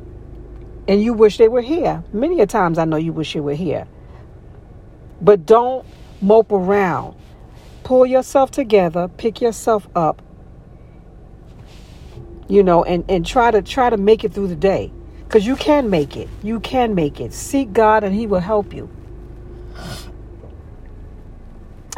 and 0.89 1.03
you 1.03 1.13
wish 1.13 1.37
they 1.37 1.49
were 1.49 1.61
here. 1.61 2.03
Many 2.13 2.41
a 2.41 2.47
times 2.47 2.79
I 2.79 2.85
know 2.85 2.97
you 2.97 3.13
wish 3.13 3.35
you 3.35 3.43
were 3.43 3.55
here. 3.55 3.87
But 5.21 5.45
don't 5.45 5.85
mope 6.21 6.51
around. 6.51 7.17
Pull 7.85 8.07
yourself 8.07 8.51
together, 8.51 9.09
pick 9.09 9.41
yourself 9.41 9.89
up, 9.95 10.23
you 12.49 12.63
know, 12.63 12.83
and, 12.83 13.05
and 13.09 13.25
try 13.25 13.51
to 13.51 13.63
try 13.63 13.91
to 13.91 13.97
make 13.97 14.25
it 14.25 14.33
through 14.33 14.49
the 14.49 14.57
day. 14.57 14.91
Because 15.25 15.47
you 15.47 15.57
can 15.57 15.91
make 15.91 16.17
it. 16.17 16.29
You 16.43 16.59
can 16.59 16.95
make 16.95 17.21
it. 17.21 17.35
Seek 17.35 17.73
God 17.75 18.03
and 18.03 18.15
He 18.15 18.27
will 18.27 18.41
help 18.41 18.73
you. 18.73 18.89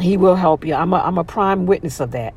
He 0.01 0.17
will 0.17 0.35
help 0.35 0.65
you. 0.65 0.73
I'm 0.73 0.91
a, 0.93 0.97
I'm 0.97 1.17
a 1.17 1.23
prime 1.23 1.65
witness 1.65 2.01
of 2.01 2.11
that. 2.11 2.33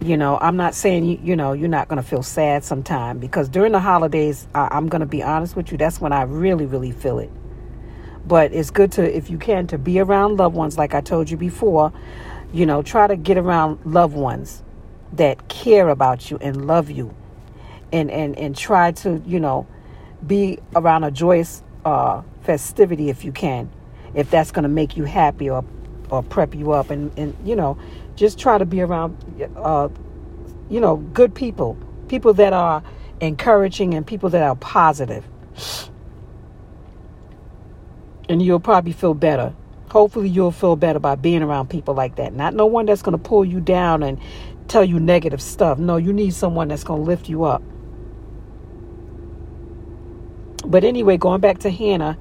You 0.00 0.16
know, 0.16 0.38
I'm 0.38 0.56
not 0.56 0.74
saying 0.74 1.04
you, 1.04 1.20
you 1.22 1.36
know 1.36 1.52
you're 1.52 1.68
not 1.68 1.88
going 1.88 2.02
to 2.02 2.08
feel 2.08 2.22
sad 2.22 2.64
sometime 2.64 3.18
because 3.18 3.50
during 3.50 3.72
the 3.72 3.80
holidays, 3.80 4.48
I, 4.54 4.68
I'm 4.70 4.88
going 4.88 5.00
to 5.00 5.06
be 5.06 5.22
honest 5.22 5.56
with 5.56 5.70
you. 5.70 5.76
That's 5.76 6.00
when 6.00 6.12
I 6.12 6.22
really, 6.22 6.64
really 6.64 6.92
feel 6.92 7.18
it. 7.18 7.30
But 8.26 8.54
it's 8.54 8.70
good 8.70 8.92
to, 8.92 9.16
if 9.16 9.28
you 9.28 9.36
can, 9.36 9.66
to 9.66 9.76
be 9.76 9.98
around 9.98 10.38
loved 10.38 10.54
ones, 10.54 10.78
like 10.78 10.94
I 10.94 11.02
told 11.02 11.28
you 11.28 11.36
before. 11.36 11.92
You 12.52 12.64
know, 12.64 12.82
try 12.82 13.06
to 13.06 13.16
get 13.16 13.36
around 13.36 13.84
loved 13.84 14.14
ones 14.14 14.62
that 15.14 15.48
care 15.48 15.88
about 15.88 16.30
you 16.30 16.38
and 16.40 16.66
love 16.66 16.90
you, 16.90 17.14
and 17.92 18.10
and 18.10 18.38
and 18.38 18.56
try 18.56 18.92
to, 18.92 19.22
you 19.26 19.40
know, 19.40 19.66
be 20.26 20.58
around 20.74 21.04
a 21.04 21.10
joyous 21.10 21.62
uh, 21.84 22.22
festivity 22.42 23.10
if 23.10 23.24
you 23.24 23.32
can, 23.32 23.70
if 24.14 24.30
that's 24.30 24.50
going 24.52 24.62
to 24.64 24.68
make 24.68 24.96
you 24.96 25.04
happy 25.04 25.50
or 25.50 25.64
or 26.10 26.22
prep 26.22 26.54
you 26.54 26.72
up, 26.72 26.90
and 26.90 27.16
and 27.18 27.36
you 27.44 27.56
know, 27.56 27.78
just 28.16 28.38
try 28.38 28.58
to 28.58 28.64
be 28.64 28.80
around, 28.80 29.16
uh, 29.56 29.88
you 30.68 30.80
know, 30.80 30.96
good 30.96 31.34
people, 31.34 31.76
people 32.08 32.34
that 32.34 32.52
are 32.52 32.82
encouraging 33.20 33.94
and 33.94 34.06
people 34.06 34.30
that 34.30 34.42
are 34.42 34.56
positive 34.56 35.24
and 38.30 38.40
you'll 38.40 38.60
probably 38.60 38.92
feel 38.92 39.12
better. 39.12 39.52
Hopefully, 39.90 40.28
you'll 40.28 40.52
feel 40.52 40.76
better 40.76 41.00
by 41.00 41.16
being 41.16 41.42
around 41.42 41.68
people 41.68 41.94
like 41.94 42.14
that. 42.14 42.32
Not 42.32 42.54
no 42.54 42.64
one 42.64 42.86
that's 42.86 43.02
going 43.02 43.18
to 43.18 43.22
pull 43.22 43.44
you 43.44 43.60
down 43.60 44.04
and 44.04 44.20
tell 44.70 44.84
you 44.84 45.00
negative 45.00 45.42
stuff. 45.42 45.78
No, 45.78 45.96
you 45.96 46.12
need 46.12 46.32
someone 46.32 46.68
that's 46.68 46.84
going 46.84 47.02
to 47.02 47.06
lift 47.06 47.28
you 47.28 47.44
up. 47.44 47.62
But 50.64 50.84
anyway, 50.84 51.16
going 51.16 51.40
back 51.40 51.58
to 51.58 51.70
Hannah, 51.70 52.16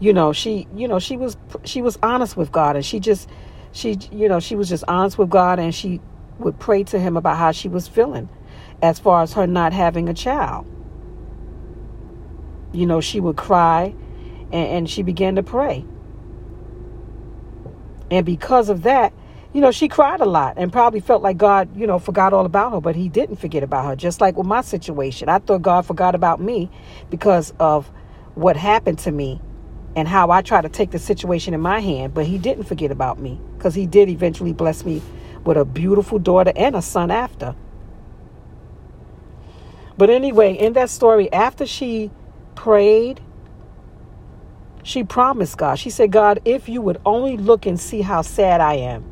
you 0.00 0.12
know, 0.12 0.32
she, 0.32 0.66
you 0.74 0.88
know, 0.88 0.98
she 0.98 1.16
was 1.16 1.36
she 1.64 1.82
was 1.82 1.98
honest 2.02 2.36
with 2.36 2.50
God 2.50 2.74
and 2.74 2.84
she 2.84 2.98
just 2.98 3.28
she 3.72 3.98
you 4.10 4.28
know, 4.28 4.40
she 4.40 4.56
was 4.56 4.68
just 4.68 4.84
honest 4.88 5.18
with 5.18 5.30
God 5.30 5.58
and 5.58 5.74
she 5.74 6.00
would 6.38 6.58
pray 6.58 6.82
to 6.84 6.98
him 6.98 7.16
about 7.16 7.36
how 7.36 7.52
she 7.52 7.68
was 7.68 7.86
feeling 7.86 8.28
as 8.80 8.98
far 8.98 9.22
as 9.22 9.34
her 9.34 9.46
not 9.46 9.72
having 9.72 10.08
a 10.08 10.14
child. 10.14 10.66
You 12.72 12.86
know, 12.86 13.00
she 13.00 13.20
would 13.20 13.36
cry 13.36 13.94
and, 14.50 14.68
and 14.68 14.90
she 14.90 15.02
began 15.02 15.36
to 15.36 15.42
pray. 15.42 15.84
And 18.10 18.24
because 18.26 18.68
of 18.68 18.82
that, 18.82 19.12
you 19.52 19.60
know, 19.60 19.70
she 19.70 19.88
cried 19.88 20.20
a 20.20 20.24
lot 20.24 20.54
and 20.56 20.72
probably 20.72 21.00
felt 21.00 21.22
like 21.22 21.36
God, 21.36 21.76
you 21.76 21.86
know, 21.86 21.98
forgot 21.98 22.32
all 22.32 22.46
about 22.46 22.72
her, 22.72 22.80
but 22.80 22.96
he 22.96 23.08
didn't 23.08 23.36
forget 23.36 23.62
about 23.62 23.84
her. 23.86 23.96
Just 23.96 24.20
like 24.20 24.36
with 24.36 24.46
my 24.46 24.62
situation, 24.62 25.28
I 25.28 25.38
thought 25.38 25.62
God 25.62 25.86
forgot 25.86 26.14
about 26.14 26.40
me 26.40 26.70
because 27.10 27.52
of 27.58 27.90
what 28.34 28.56
happened 28.56 28.98
to 29.00 29.12
me 29.12 29.40
and 29.94 30.08
how 30.08 30.30
I 30.30 30.40
tried 30.40 30.62
to 30.62 30.70
take 30.70 30.90
the 30.90 30.98
situation 30.98 31.52
in 31.52 31.60
my 31.60 31.80
hand, 31.80 32.14
but 32.14 32.24
he 32.24 32.38
didn't 32.38 32.64
forget 32.64 32.90
about 32.90 33.18
me 33.18 33.38
because 33.58 33.74
he 33.74 33.86
did 33.86 34.08
eventually 34.08 34.54
bless 34.54 34.84
me 34.84 35.02
with 35.44 35.58
a 35.58 35.64
beautiful 35.64 36.18
daughter 36.18 36.52
and 36.56 36.74
a 36.74 36.82
son 36.82 37.10
after. 37.10 37.54
But 39.98 40.08
anyway, 40.08 40.54
in 40.54 40.72
that 40.74 40.88
story, 40.88 41.30
after 41.32 41.66
she 41.66 42.10
prayed 42.54 43.20
she 44.82 45.04
promised 45.04 45.58
God. 45.58 45.78
She 45.78 45.90
said, 45.90 46.10
God, 46.10 46.40
if 46.44 46.68
you 46.68 46.82
would 46.82 47.00
only 47.06 47.36
look 47.36 47.66
and 47.66 47.78
see 47.78 48.02
how 48.02 48.22
sad 48.22 48.60
I 48.60 48.74
am. 48.74 49.11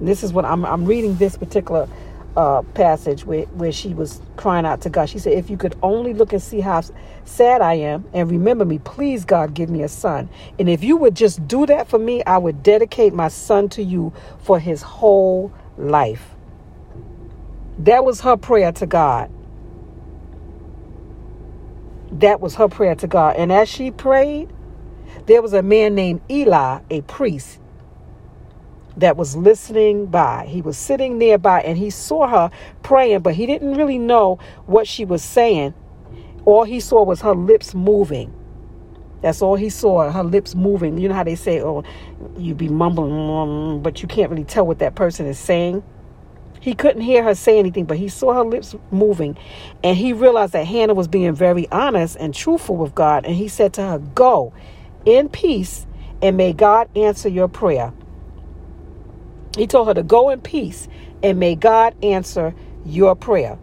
This 0.00 0.22
is 0.22 0.32
what 0.32 0.44
I'm, 0.44 0.64
I'm 0.64 0.86
reading 0.86 1.16
this 1.16 1.36
particular 1.36 1.88
uh, 2.36 2.62
passage 2.74 3.24
where, 3.24 3.44
where 3.46 3.72
she 3.72 3.94
was 3.94 4.20
crying 4.36 4.64
out 4.64 4.80
to 4.82 4.90
God. 4.90 5.08
She 5.08 5.18
said, 5.18 5.34
If 5.34 5.50
you 5.50 5.56
could 5.56 5.76
only 5.82 6.14
look 6.14 6.32
and 6.32 6.42
see 6.42 6.60
how 6.60 6.82
sad 7.24 7.60
I 7.60 7.74
am 7.74 8.04
and 8.12 8.30
remember 8.30 8.64
me, 8.64 8.78
please, 8.78 9.24
God, 9.24 9.54
give 9.54 9.68
me 9.70 9.82
a 9.82 9.88
son. 9.88 10.28
And 10.58 10.68
if 10.68 10.82
you 10.82 10.96
would 10.96 11.14
just 11.14 11.46
do 11.48 11.66
that 11.66 11.88
for 11.88 11.98
me, 11.98 12.22
I 12.24 12.38
would 12.38 12.62
dedicate 12.62 13.12
my 13.14 13.28
son 13.28 13.68
to 13.70 13.82
you 13.82 14.12
for 14.38 14.58
his 14.58 14.82
whole 14.82 15.52
life. 15.76 16.30
That 17.78 18.04
was 18.04 18.20
her 18.22 18.36
prayer 18.36 18.72
to 18.72 18.86
God. 18.86 19.30
That 22.12 22.40
was 22.40 22.56
her 22.56 22.68
prayer 22.68 22.94
to 22.96 23.06
God. 23.06 23.36
And 23.36 23.52
as 23.52 23.68
she 23.68 23.90
prayed, 23.90 24.50
there 25.26 25.42
was 25.42 25.52
a 25.52 25.62
man 25.62 25.94
named 25.94 26.20
Eli, 26.30 26.80
a 26.90 27.00
priest, 27.02 27.60
that 28.96 29.16
was 29.16 29.36
listening 29.36 30.06
by. 30.06 30.46
He 30.46 30.62
was 30.62 30.76
sitting 30.76 31.18
nearby 31.18 31.60
and 31.60 31.78
he 31.78 31.90
saw 31.90 32.26
her 32.28 32.50
praying, 32.82 33.20
but 33.20 33.34
he 33.34 33.46
didn't 33.46 33.76
really 33.76 33.98
know 33.98 34.38
what 34.66 34.86
she 34.86 35.04
was 35.04 35.22
saying. 35.22 35.74
All 36.44 36.64
he 36.64 36.80
saw 36.80 37.02
was 37.02 37.20
her 37.20 37.34
lips 37.34 37.74
moving. 37.74 38.34
That's 39.22 39.42
all 39.42 39.56
he 39.56 39.68
saw, 39.68 40.10
her 40.10 40.24
lips 40.24 40.54
moving. 40.54 40.96
You 40.98 41.08
know 41.08 41.14
how 41.14 41.24
they 41.24 41.34
say, 41.34 41.60
oh, 41.60 41.84
you 42.38 42.54
be 42.54 42.68
mumbling, 42.68 43.82
but 43.82 44.00
you 44.02 44.08
can't 44.08 44.30
really 44.30 44.44
tell 44.44 44.66
what 44.66 44.78
that 44.78 44.94
person 44.94 45.26
is 45.26 45.38
saying. 45.38 45.82
He 46.60 46.74
couldn't 46.74 47.02
hear 47.02 47.22
her 47.22 47.34
say 47.34 47.58
anything, 47.58 47.86
but 47.86 47.96
he 47.96 48.08
saw 48.08 48.34
her 48.34 48.44
lips 48.44 48.74
moving. 48.90 49.36
And 49.82 49.96
he 49.96 50.12
realized 50.12 50.52
that 50.52 50.66
Hannah 50.66 50.94
was 50.94 51.08
being 51.08 51.34
very 51.34 51.68
honest 51.70 52.16
and 52.18 52.34
truthful 52.34 52.76
with 52.76 52.94
God. 52.94 53.24
And 53.24 53.34
he 53.34 53.48
said 53.48 53.72
to 53.74 53.82
her, 53.82 53.98
Go 53.98 54.52
in 55.06 55.28
peace, 55.28 55.86
and 56.22 56.36
may 56.36 56.52
God 56.52 56.88
answer 56.96 57.28
your 57.28 57.48
prayer. 57.48 57.92
He 59.56 59.66
told 59.66 59.88
her 59.88 59.94
to 59.94 60.02
go 60.02 60.30
in 60.30 60.40
peace, 60.40 60.88
and 61.22 61.38
may 61.38 61.54
God 61.54 61.94
answer 62.04 62.54
your 62.84 63.14
prayer. 63.14 63.58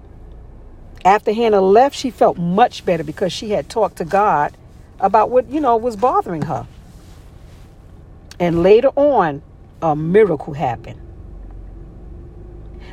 After 1.05 1.31
Hannah 1.31 1.61
left, 1.61 1.95
she 1.95 2.09
felt 2.09 2.37
much 2.37 2.85
better 2.85 3.03
because 3.03 3.31
she 3.31 3.51
had 3.51 3.69
talked 3.69 3.97
to 3.97 4.05
God 4.05 4.57
about 4.99 5.29
what, 5.29 5.49
you 5.49 5.61
know, 5.61 5.77
was 5.77 5.95
bothering 5.95 6.43
her. 6.43 6.67
And 8.39 8.61
later 8.61 8.89
on, 8.89 9.41
a 9.81 9.95
miracle 9.95 10.53
happened. 10.53 10.99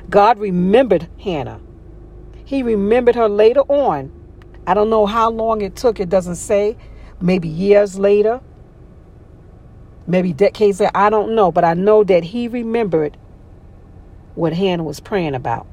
God 0.09 0.39
remembered 0.39 1.09
Hannah. 1.21 1.61
He 2.45 2.63
remembered 2.63 3.15
her 3.15 3.29
later 3.29 3.61
on. 3.63 4.13
I 4.67 4.75
don't 4.75 4.91
know 4.91 5.07
how 5.07 5.31
long 5.31 5.61
it 5.63 5.77
took, 5.77 5.99
it 5.99 6.09
doesn't 6.09 6.37
say 6.37 6.77
maybe 7.21 7.49
years 7.49 7.99
later, 7.99 8.41
maybe 10.07 10.33
decades 10.33 10.81
later. 10.81 10.93
I 10.95 11.11
don't 11.11 11.35
know, 11.35 11.53
but 11.53 11.65
I 11.65 11.75
know 11.75 12.05
that 12.05 12.25
he 12.25 12.49
remembered 12.49 13.17
what 14.35 14.53
Hannah 14.53 14.85
was 14.85 15.01
praying 15.01 15.35
about 15.35 15.67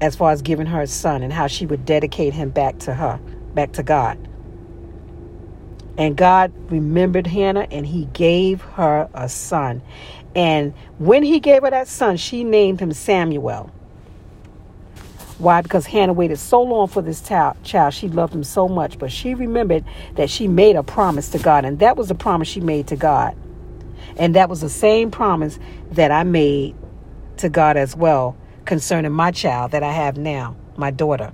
as 0.00 0.14
far 0.14 0.30
as 0.30 0.42
giving 0.42 0.66
her 0.66 0.82
a 0.82 0.86
son 0.86 1.22
and 1.22 1.32
how 1.32 1.46
she 1.46 1.66
would 1.66 1.84
dedicate 1.84 2.34
him 2.34 2.50
back 2.50 2.78
to 2.80 2.94
her, 2.94 3.18
back 3.54 3.72
to 3.72 3.82
God. 3.82 4.18
And 5.98 6.16
God 6.16 6.52
remembered 6.70 7.26
Hannah 7.26 7.66
and 7.70 7.86
he 7.86 8.04
gave 8.12 8.60
her 8.60 9.08
a 9.14 9.28
son. 9.28 9.80
And 10.34 10.74
when 10.98 11.22
he 11.22 11.40
gave 11.40 11.62
her 11.62 11.70
that 11.70 11.88
son, 11.88 12.18
she 12.18 12.44
named 12.44 12.80
him 12.80 12.92
Samuel. 12.92 13.70
Why? 15.38 15.60
Because 15.60 15.86
Hannah 15.86 16.14
waited 16.14 16.38
so 16.38 16.62
long 16.62 16.88
for 16.88 17.02
this 17.02 17.20
child. 17.20 17.94
She 17.94 18.08
loved 18.08 18.34
him 18.34 18.44
so 18.44 18.68
much, 18.68 18.98
but 18.98 19.12
she 19.12 19.34
remembered 19.34 19.84
that 20.14 20.30
she 20.30 20.48
made 20.48 20.76
a 20.76 20.82
promise 20.82 21.28
to 21.30 21.38
God, 21.38 21.64
and 21.64 21.78
that 21.80 21.96
was 21.96 22.08
the 22.08 22.14
promise 22.14 22.48
she 22.48 22.60
made 22.60 22.86
to 22.88 22.96
God. 22.96 23.36
And 24.16 24.34
that 24.34 24.48
was 24.48 24.62
the 24.62 24.70
same 24.70 25.10
promise 25.10 25.58
that 25.92 26.10
I 26.10 26.22
made 26.22 26.74
to 27.36 27.50
God 27.50 27.76
as 27.76 27.94
well 27.94 28.34
concerning 28.64 29.12
my 29.12 29.30
child 29.30 29.72
that 29.72 29.82
I 29.82 29.92
have 29.92 30.16
now, 30.16 30.56
my 30.76 30.90
daughter. 30.90 31.32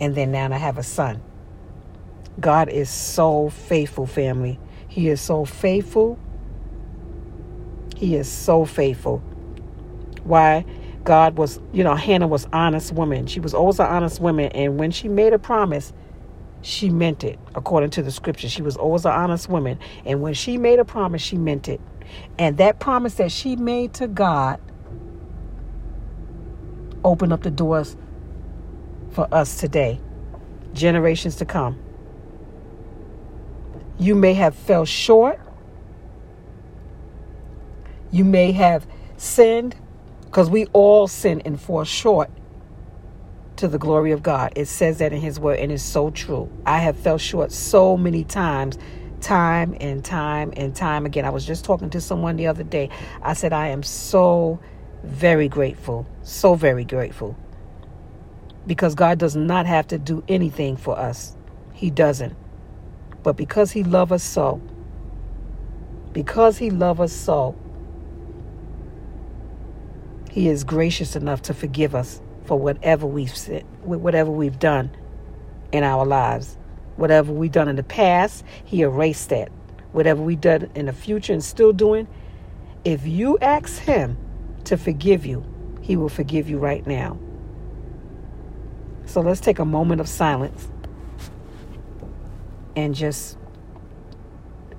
And 0.00 0.14
then 0.14 0.30
now 0.30 0.52
I 0.52 0.58
have 0.58 0.78
a 0.78 0.84
son. 0.84 1.20
God 2.38 2.68
is 2.68 2.88
so 2.88 3.48
faithful, 3.50 4.06
family. 4.06 4.60
He 4.86 5.08
is 5.08 5.20
so 5.20 5.44
faithful. 5.44 6.20
He 7.96 8.14
is 8.14 8.28
so 8.30 8.64
faithful. 8.64 9.18
Why? 10.22 10.64
God 11.08 11.38
was, 11.38 11.58
you 11.72 11.82
know, 11.82 11.94
Hannah 11.94 12.28
was 12.28 12.46
honest 12.52 12.92
woman. 12.92 13.26
She 13.26 13.40
was 13.40 13.54
always 13.54 13.80
an 13.80 13.86
honest 13.86 14.20
woman. 14.20 14.52
And 14.52 14.78
when 14.78 14.90
she 14.90 15.08
made 15.08 15.32
a 15.32 15.38
promise, 15.38 15.94
she 16.60 16.90
meant 16.90 17.24
it 17.24 17.38
according 17.54 17.88
to 17.92 18.02
the 18.02 18.10
scripture. 18.10 18.46
She 18.46 18.60
was 18.60 18.76
always 18.76 19.06
an 19.06 19.12
honest 19.12 19.48
woman. 19.48 19.78
And 20.04 20.20
when 20.20 20.34
she 20.34 20.58
made 20.58 20.78
a 20.78 20.84
promise, 20.84 21.22
she 21.22 21.38
meant 21.38 21.66
it. 21.66 21.80
And 22.38 22.58
that 22.58 22.78
promise 22.78 23.14
that 23.14 23.32
she 23.32 23.56
made 23.56 23.94
to 23.94 24.06
God 24.06 24.60
opened 27.02 27.32
up 27.32 27.42
the 27.42 27.50
doors 27.50 27.96
for 29.08 29.32
us 29.32 29.58
today, 29.58 29.98
generations 30.74 31.36
to 31.36 31.46
come. 31.46 31.78
You 33.98 34.14
may 34.14 34.34
have 34.34 34.54
fell 34.54 34.84
short. 34.84 35.40
You 38.10 38.26
may 38.26 38.52
have 38.52 38.86
sinned 39.16 39.74
because 40.28 40.50
we 40.50 40.66
all 40.66 41.08
sin 41.08 41.40
and 41.46 41.58
fall 41.58 41.84
short 41.84 42.30
to 43.56 43.66
the 43.66 43.78
glory 43.78 44.12
of 44.12 44.22
God. 44.22 44.52
It 44.56 44.66
says 44.66 44.98
that 44.98 45.10
in 45.10 45.22
His 45.22 45.40
Word, 45.40 45.58
and 45.58 45.72
it's 45.72 45.82
so 45.82 46.10
true. 46.10 46.50
I 46.66 46.78
have 46.80 46.98
fell 46.98 47.16
short 47.16 47.50
so 47.50 47.96
many 47.96 48.24
times, 48.24 48.76
time 49.22 49.74
and 49.80 50.04
time 50.04 50.52
and 50.54 50.76
time 50.76 51.06
again. 51.06 51.24
I 51.24 51.30
was 51.30 51.46
just 51.46 51.64
talking 51.64 51.88
to 51.90 52.00
someone 52.00 52.36
the 52.36 52.46
other 52.46 52.62
day. 52.62 52.90
I 53.22 53.32
said, 53.32 53.54
I 53.54 53.68
am 53.68 53.82
so 53.82 54.60
very 55.02 55.48
grateful, 55.48 56.06
so 56.22 56.54
very 56.54 56.84
grateful. 56.84 57.34
Because 58.66 58.94
God 58.94 59.18
does 59.18 59.34
not 59.34 59.64
have 59.64 59.88
to 59.88 59.98
do 59.98 60.22
anything 60.28 60.76
for 60.76 60.98
us, 60.98 61.34
He 61.72 61.90
doesn't. 61.90 62.36
But 63.22 63.38
because 63.38 63.72
He 63.72 63.82
loves 63.82 64.12
us 64.12 64.22
so, 64.22 64.60
because 66.12 66.58
He 66.58 66.70
loves 66.70 67.00
us 67.00 67.12
so, 67.14 67.56
He 70.38 70.48
is 70.48 70.62
gracious 70.62 71.16
enough 71.16 71.42
to 71.42 71.52
forgive 71.52 71.96
us 71.96 72.22
for 72.44 72.56
whatever 72.56 73.08
we've 73.08 73.36
said, 73.36 73.64
whatever 73.82 74.30
we've 74.30 74.60
done 74.60 74.88
in 75.72 75.82
our 75.82 76.06
lives. 76.06 76.56
Whatever 76.94 77.32
we've 77.32 77.50
done 77.50 77.66
in 77.66 77.74
the 77.74 77.82
past, 77.82 78.44
He 78.64 78.82
erased 78.82 79.30
that. 79.30 79.48
Whatever 79.90 80.22
we've 80.22 80.40
done 80.40 80.70
in 80.76 80.86
the 80.86 80.92
future 80.92 81.32
and 81.32 81.42
still 81.42 81.72
doing, 81.72 82.06
if 82.84 83.04
you 83.04 83.36
ask 83.38 83.82
Him 83.82 84.16
to 84.62 84.76
forgive 84.76 85.26
you, 85.26 85.44
He 85.82 85.96
will 85.96 86.08
forgive 86.08 86.48
you 86.48 86.58
right 86.58 86.86
now. 86.86 87.18
So 89.06 89.20
let's 89.20 89.40
take 89.40 89.58
a 89.58 89.64
moment 89.64 90.00
of 90.00 90.08
silence 90.08 90.68
and 92.76 92.94
just 92.94 93.36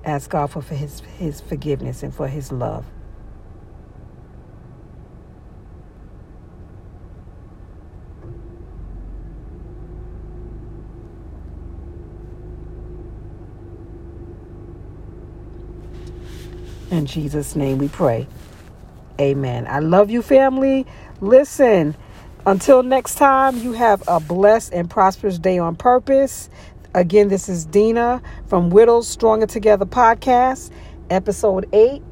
ask 0.06 0.30
God 0.30 0.46
for, 0.52 0.62
his, 0.62 1.00
his 1.18 1.42
forgiveness 1.42 2.02
and 2.02 2.14
for 2.14 2.28
His 2.28 2.50
love. 2.50 2.86
In 16.90 17.06
Jesus' 17.06 17.54
name 17.54 17.78
we 17.78 17.86
pray. 17.88 18.26
Amen. 19.20 19.66
I 19.68 19.78
love 19.78 20.10
you, 20.10 20.22
family. 20.22 20.86
Listen, 21.20 21.94
until 22.46 22.82
next 22.82 23.14
time, 23.14 23.56
you 23.58 23.72
have 23.72 24.02
a 24.08 24.18
blessed 24.18 24.72
and 24.72 24.90
prosperous 24.90 25.38
day 25.38 25.58
on 25.58 25.76
purpose. 25.76 26.50
Again, 26.94 27.28
this 27.28 27.48
is 27.48 27.64
Dina 27.64 28.20
from 28.48 28.70
Widows 28.70 29.06
Stronger 29.06 29.46
Together 29.46 29.86
podcast, 29.86 30.70
episode 31.10 31.68
8, 31.72 32.02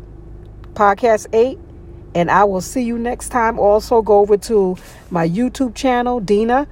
podcast 0.75 1.27
8. 1.33 1.59
And 2.15 2.31
I 2.31 2.45
will 2.45 2.61
see 2.61 2.83
you 2.83 2.99
next 2.99 3.31
time. 3.31 3.59
Also, 3.59 4.01
go 4.01 4.21
over 4.21 4.37
to 4.37 4.77
my 5.11 5.29
YouTube 5.29 5.75
channel, 5.75 6.21
Dina. 6.21 6.69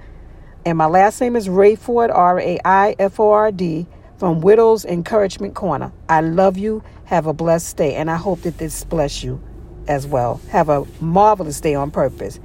And 0.64 0.78
my 0.78 0.86
last 0.86 1.20
name 1.20 1.34
is 1.34 1.48
Raiford, 1.48 2.14
R 2.14 2.38
A 2.38 2.60
I 2.64 2.94
F 2.98 3.18
O 3.18 3.30
R 3.30 3.50
D 3.50 3.86
from 4.18 4.40
Widow's 4.40 4.84
Encouragement 4.84 5.54
Corner. 5.54 5.92
I 6.08 6.20
love 6.20 6.56
you. 6.56 6.82
Have 7.06 7.26
a 7.26 7.32
blessed 7.32 7.76
day, 7.76 7.94
and 7.94 8.10
I 8.10 8.16
hope 8.16 8.42
that 8.42 8.58
this 8.58 8.84
bless 8.84 9.22
you 9.24 9.40
as 9.88 10.06
well. 10.06 10.40
Have 10.50 10.68
a 10.68 10.84
marvelous 11.00 11.60
day 11.60 11.74
on 11.74 11.90
purpose. 11.90 12.38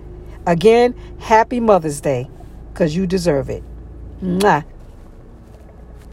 Again, 0.46 0.96
happy 1.20 1.60
Mother's 1.60 2.02
Day 2.02 2.30
because 2.74 2.96
you 2.96 3.06
deserve 3.06 3.50
it. 3.50 3.64
Mwah. 4.24 4.64